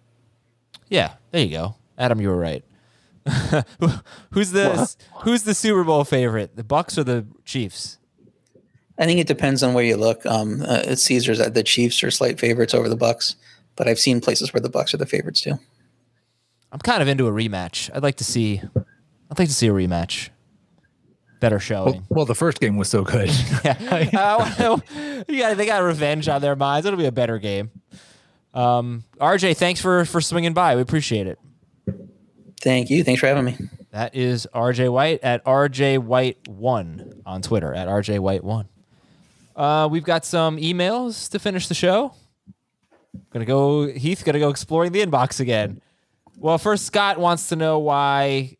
[0.88, 1.74] Yeah, there you go.
[1.98, 2.64] Adam, you were right.
[4.30, 6.56] who's the who's the Super Bowl favorite?
[6.56, 7.97] The Bucks or the Chiefs?
[8.98, 10.24] I think it depends on where you look.
[10.26, 11.40] Um, uh, it's Caesars.
[11.40, 13.36] uh, The Chiefs are slight favorites over the Bucks,
[13.76, 15.58] but I've seen places where the Bucks are the favorites too.
[16.72, 17.90] I'm kind of into a rematch.
[17.94, 18.60] I'd like to see
[19.30, 20.30] I'd like to see a rematch.
[21.40, 21.92] Better showing.
[21.94, 23.30] Well, well, the first game was so good.
[23.64, 24.08] yeah.
[24.58, 24.78] Uh,
[25.28, 26.84] yeah, they got revenge on their minds.
[26.86, 27.70] It'll be a better game.
[28.52, 30.74] Um, RJ, thanks for for swinging by.
[30.74, 31.38] We appreciate it.
[32.60, 33.04] Thank you.
[33.04, 33.56] Thanks for having me.
[33.92, 38.68] That is RJ White at RJ White one on Twitter at RJ White one.
[39.58, 42.14] Uh, we've got some emails to finish the show.
[43.30, 43.88] Gonna go.
[43.88, 45.82] Heath gonna go exploring the inbox again.
[46.36, 48.56] Well, first Scott wants to know why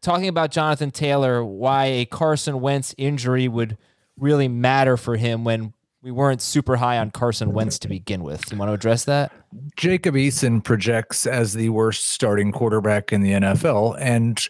[0.00, 3.76] talking about Jonathan Taylor, why a Carson Wentz injury would
[4.16, 8.52] really matter for him when we weren't super high on Carson Wentz to begin with.
[8.52, 9.32] You want to address that?
[9.76, 14.48] Jacob Eason projects as the worst starting quarterback in the NFL, and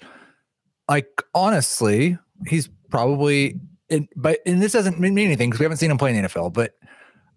[0.87, 3.59] like honestly, he's probably.
[3.91, 6.29] And, but and this doesn't mean anything because we haven't seen him play in the
[6.29, 6.53] NFL.
[6.53, 6.75] But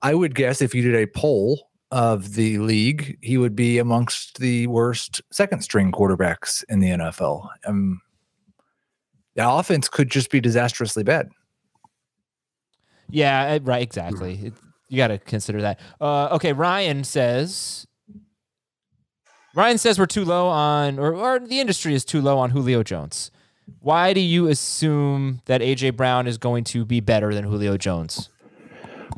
[0.02, 4.39] I would guess if you did a poll of the league, he would be amongst
[4.39, 7.47] the worst second string quarterbacks in the NFL.
[7.66, 8.02] Um,
[9.36, 11.30] the offense could just be disastrously bad.
[13.10, 13.82] Yeah, right.
[13.82, 14.39] Exactly.
[14.43, 14.54] It-
[14.91, 15.80] you got to consider that.
[16.02, 17.88] Uh, okay, Ryan says.
[19.56, 22.84] Ryan says we're too low on, or, or the industry is too low on Julio
[22.84, 23.32] Jones.
[23.80, 28.30] Why do you assume that AJ Brown is going to be better than Julio Jones?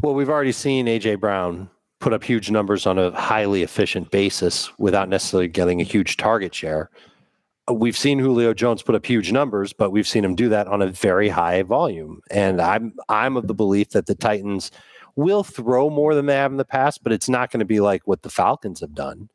[0.01, 4.77] Well, we've already seen AJ Brown put up huge numbers on a highly efficient basis
[4.77, 6.89] without necessarily getting a huge target share.
[7.69, 10.67] Uh, we've seen Julio Jones put up huge numbers, but we've seen him do that
[10.67, 12.19] on a very high volume.
[12.29, 14.71] And I'm I'm of the belief that the Titans
[15.15, 17.79] will throw more than they have in the past, but it's not going to be
[17.79, 19.29] like what the Falcons have done.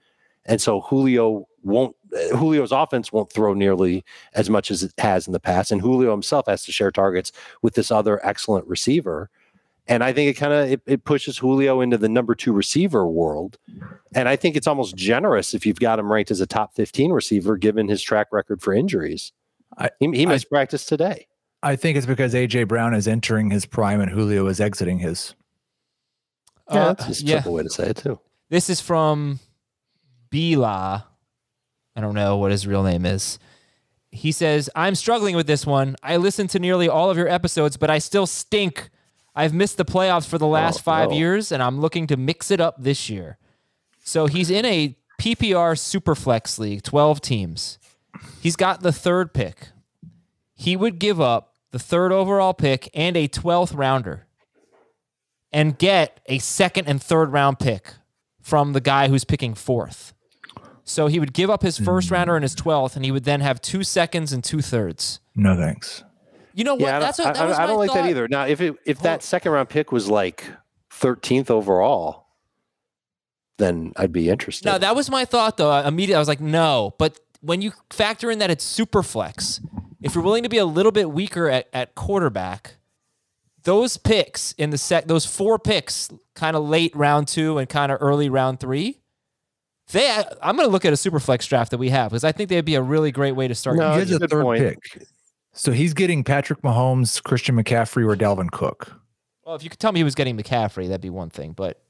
[0.44, 1.96] And so Julio won't
[2.30, 4.04] Julio's offense won't throw nearly
[4.34, 5.70] as much as it has in the past.
[5.70, 7.32] And Julio himself has to share targets
[7.62, 9.30] with this other excellent receiver.
[9.86, 13.06] And I think it kind of it, it, pushes Julio into the number two receiver
[13.06, 13.56] world.
[14.14, 17.10] And I think it's almost generous if you've got him ranked as a top 15
[17.10, 19.32] receiver, given his track record for injuries.
[19.78, 21.26] I, he, he missed I, practice today.
[21.62, 25.34] I think it's because AJ Brown is entering his prime and Julio is exiting his.
[26.70, 27.48] Yeah, uh, that's a yeah.
[27.48, 28.20] way to say it too.
[28.50, 29.40] This is from
[30.30, 31.04] Bila.
[31.98, 33.40] I don't know what his real name is.
[34.12, 35.96] He says, I'm struggling with this one.
[36.00, 38.88] I listened to nearly all of your episodes, but I still stink.
[39.34, 41.16] I've missed the playoffs for the oh, last oh, five no.
[41.16, 43.36] years, and I'm looking to mix it up this year.
[44.04, 47.80] So he's in a PPR Superflex League, 12 teams.
[48.40, 49.70] He's got the third pick.
[50.54, 54.28] He would give up the third overall pick and a 12th rounder
[55.52, 57.94] and get a second and third round pick
[58.40, 60.14] from the guy who's picking fourth.
[60.88, 62.14] So he would give up his first hmm.
[62.14, 65.20] rounder and his 12th, and he would then have two seconds and two thirds.
[65.36, 66.02] No thanks.
[66.54, 66.80] You know what?
[66.80, 67.96] Yeah, That's I, that I, I don't like thought.
[67.96, 68.26] that either.
[68.26, 70.44] Now, if it if that second round pick was like
[70.90, 72.26] 13th overall,
[73.58, 74.66] then I'd be interested.
[74.66, 75.72] No, that was my thought though.
[75.72, 76.94] Immediately, I was like, no.
[76.98, 79.60] But when you factor in that it's super flex,
[80.02, 82.76] if you're willing to be a little bit weaker at, at quarterback,
[83.62, 87.92] those picks in the set, those four picks, kind of late round two and kind
[87.92, 89.00] of early round three,
[89.92, 92.32] they, I'm going to look at a super flex draft that we have because I
[92.32, 93.76] think they'd be a really great way to start.
[93.76, 94.60] No, he has a third point.
[94.60, 95.06] pick.
[95.52, 98.92] So he's getting Patrick Mahomes, Christian McCaffrey, or Dalvin Cook.
[99.44, 101.52] Well, if you could tell me he was getting McCaffrey, that'd be one thing.
[101.52, 101.80] But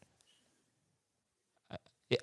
[1.70, 1.76] uh,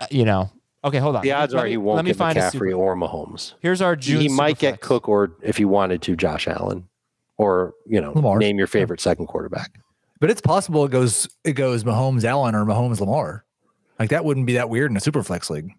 [0.09, 0.49] you know,
[0.83, 1.23] okay, hold on.
[1.23, 3.53] The odds are he won't let me get find McCaffrey or Mahomes.
[3.59, 4.21] Here's our June.
[4.21, 6.87] He might get Cook, or if he wanted to, Josh Allen,
[7.37, 8.39] or you know, Lamar.
[8.39, 9.11] name your favorite yeah.
[9.11, 9.77] second quarterback.
[10.21, 13.45] But it's possible it goes it goes Mahomes Allen or Mahomes Lamar.
[13.99, 15.71] Like that wouldn't be that weird in a super flex league.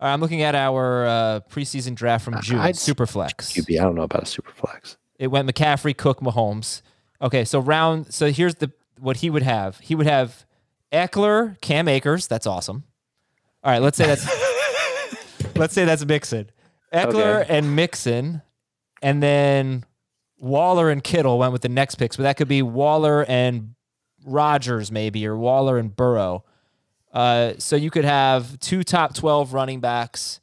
[0.00, 2.58] All right, I'm looking at our uh, preseason draft from June.
[2.58, 3.52] I'd super flex.
[3.52, 3.78] QB.
[3.78, 4.96] I don't know about a super flex.
[5.18, 6.82] It went McCaffrey, Cook, Mahomes.
[7.20, 8.12] Okay, so round.
[8.12, 9.78] So here's the what he would have.
[9.78, 10.44] He would have
[10.92, 12.26] Ekeler, Cam Akers.
[12.26, 12.84] That's awesome.
[13.62, 14.26] All right, let's say that's
[15.56, 16.50] let's say that's Mixon.
[16.92, 17.56] Ekeler okay.
[17.56, 18.42] and Mixon,
[19.00, 19.84] and then
[20.40, 23.76] Waller and Kittle went with the next picks, but that could be Waller and
[24.24, 26.44] Rodgers maybe, or Waller and Burrow.
[27.12, 30.40] Uh, so you could have two top 12 running backs.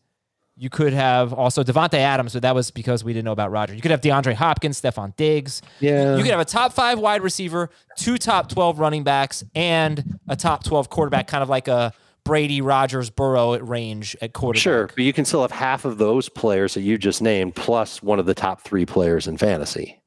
[0.55, 3.74] You could have also Davante Adams, but that was because we didn't know about Roger.
[3.74, 5.61] You could have DeAndre Hopkins, Stefon Diggs.
[5.80, 6.17] Yeah.
[6.17, 10.36] You could have a top five wide receiver, two top 12 running backs, and a
[10.36, 11.93] top 12 quarterback, kind of like a
[12.26, 14.61] Brady, Rodgers, Burrow at range at quarterback.
[14.61, 18.03] Sure, but you can still have half of those players that you just named plus
[18.03, 20.01] one of the top three players in fantasy.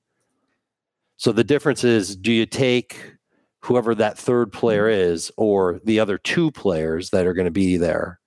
[1.17, 3.15] So the difference is do you take
[3.63, 5.13] whoever that third player mm-hmm.
[5.13, 8.21] is or the other two players that are going to be there.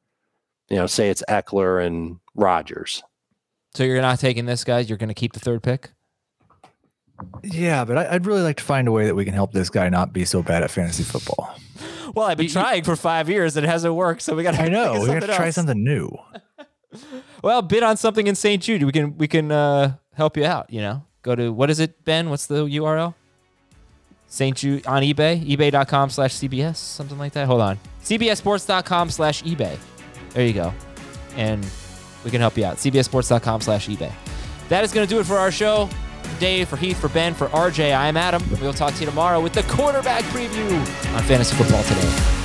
[0.70, 3.04] You know, say it's Ekeler and Rodgers.
[3.76, 4.90] So you're not taking this, guys.
[4.90, 5.92] You're going to keep the third pick.
[7.44, 9.70] Yeah, but I, would really like to find a way that we can help this
[9.70, 11.56] guy not be so bad at fantasy football.
[12.14, 14.56] Well, I've been you, trying for five years and it hasn't worked, so we got.
[14.56, 14.62] to.
[14.62, 16.10] I know we got to try something new.
[17.44, 18.62] well, bid on something in St.
[18.62, 18.84] Jude.
[18.84, 20.72] We can we can uh, help you out.
[20.72, 22.30] You know, go to what is it, Ben?
[22.30, 23.16] What's the URL?
[24.36, 24.58] St.
[24.58, 27.48] Jude on eBay, ebay.com slash CBS, something like that.
[27.48, 27.80] Hold on.
[28.04, 29.78] CBSSports.com slash eBay.
[30.32, 30.74] There you go.
[31.38, 31.66] And
[32.26, 32.76] we can help you out.
[32.76, 34.12] CBSSports.com slash eBay.
[34.68, 35.90] That is going to do it for our show.
[36.38, 38.44] Dave, for Heath, for Ben, for RJ, I'm Adam.
[38.60, 40.70] We'll talk to you tomorrow with the quarterback preview
[41.16, 42.45] on Fantasy Football Today.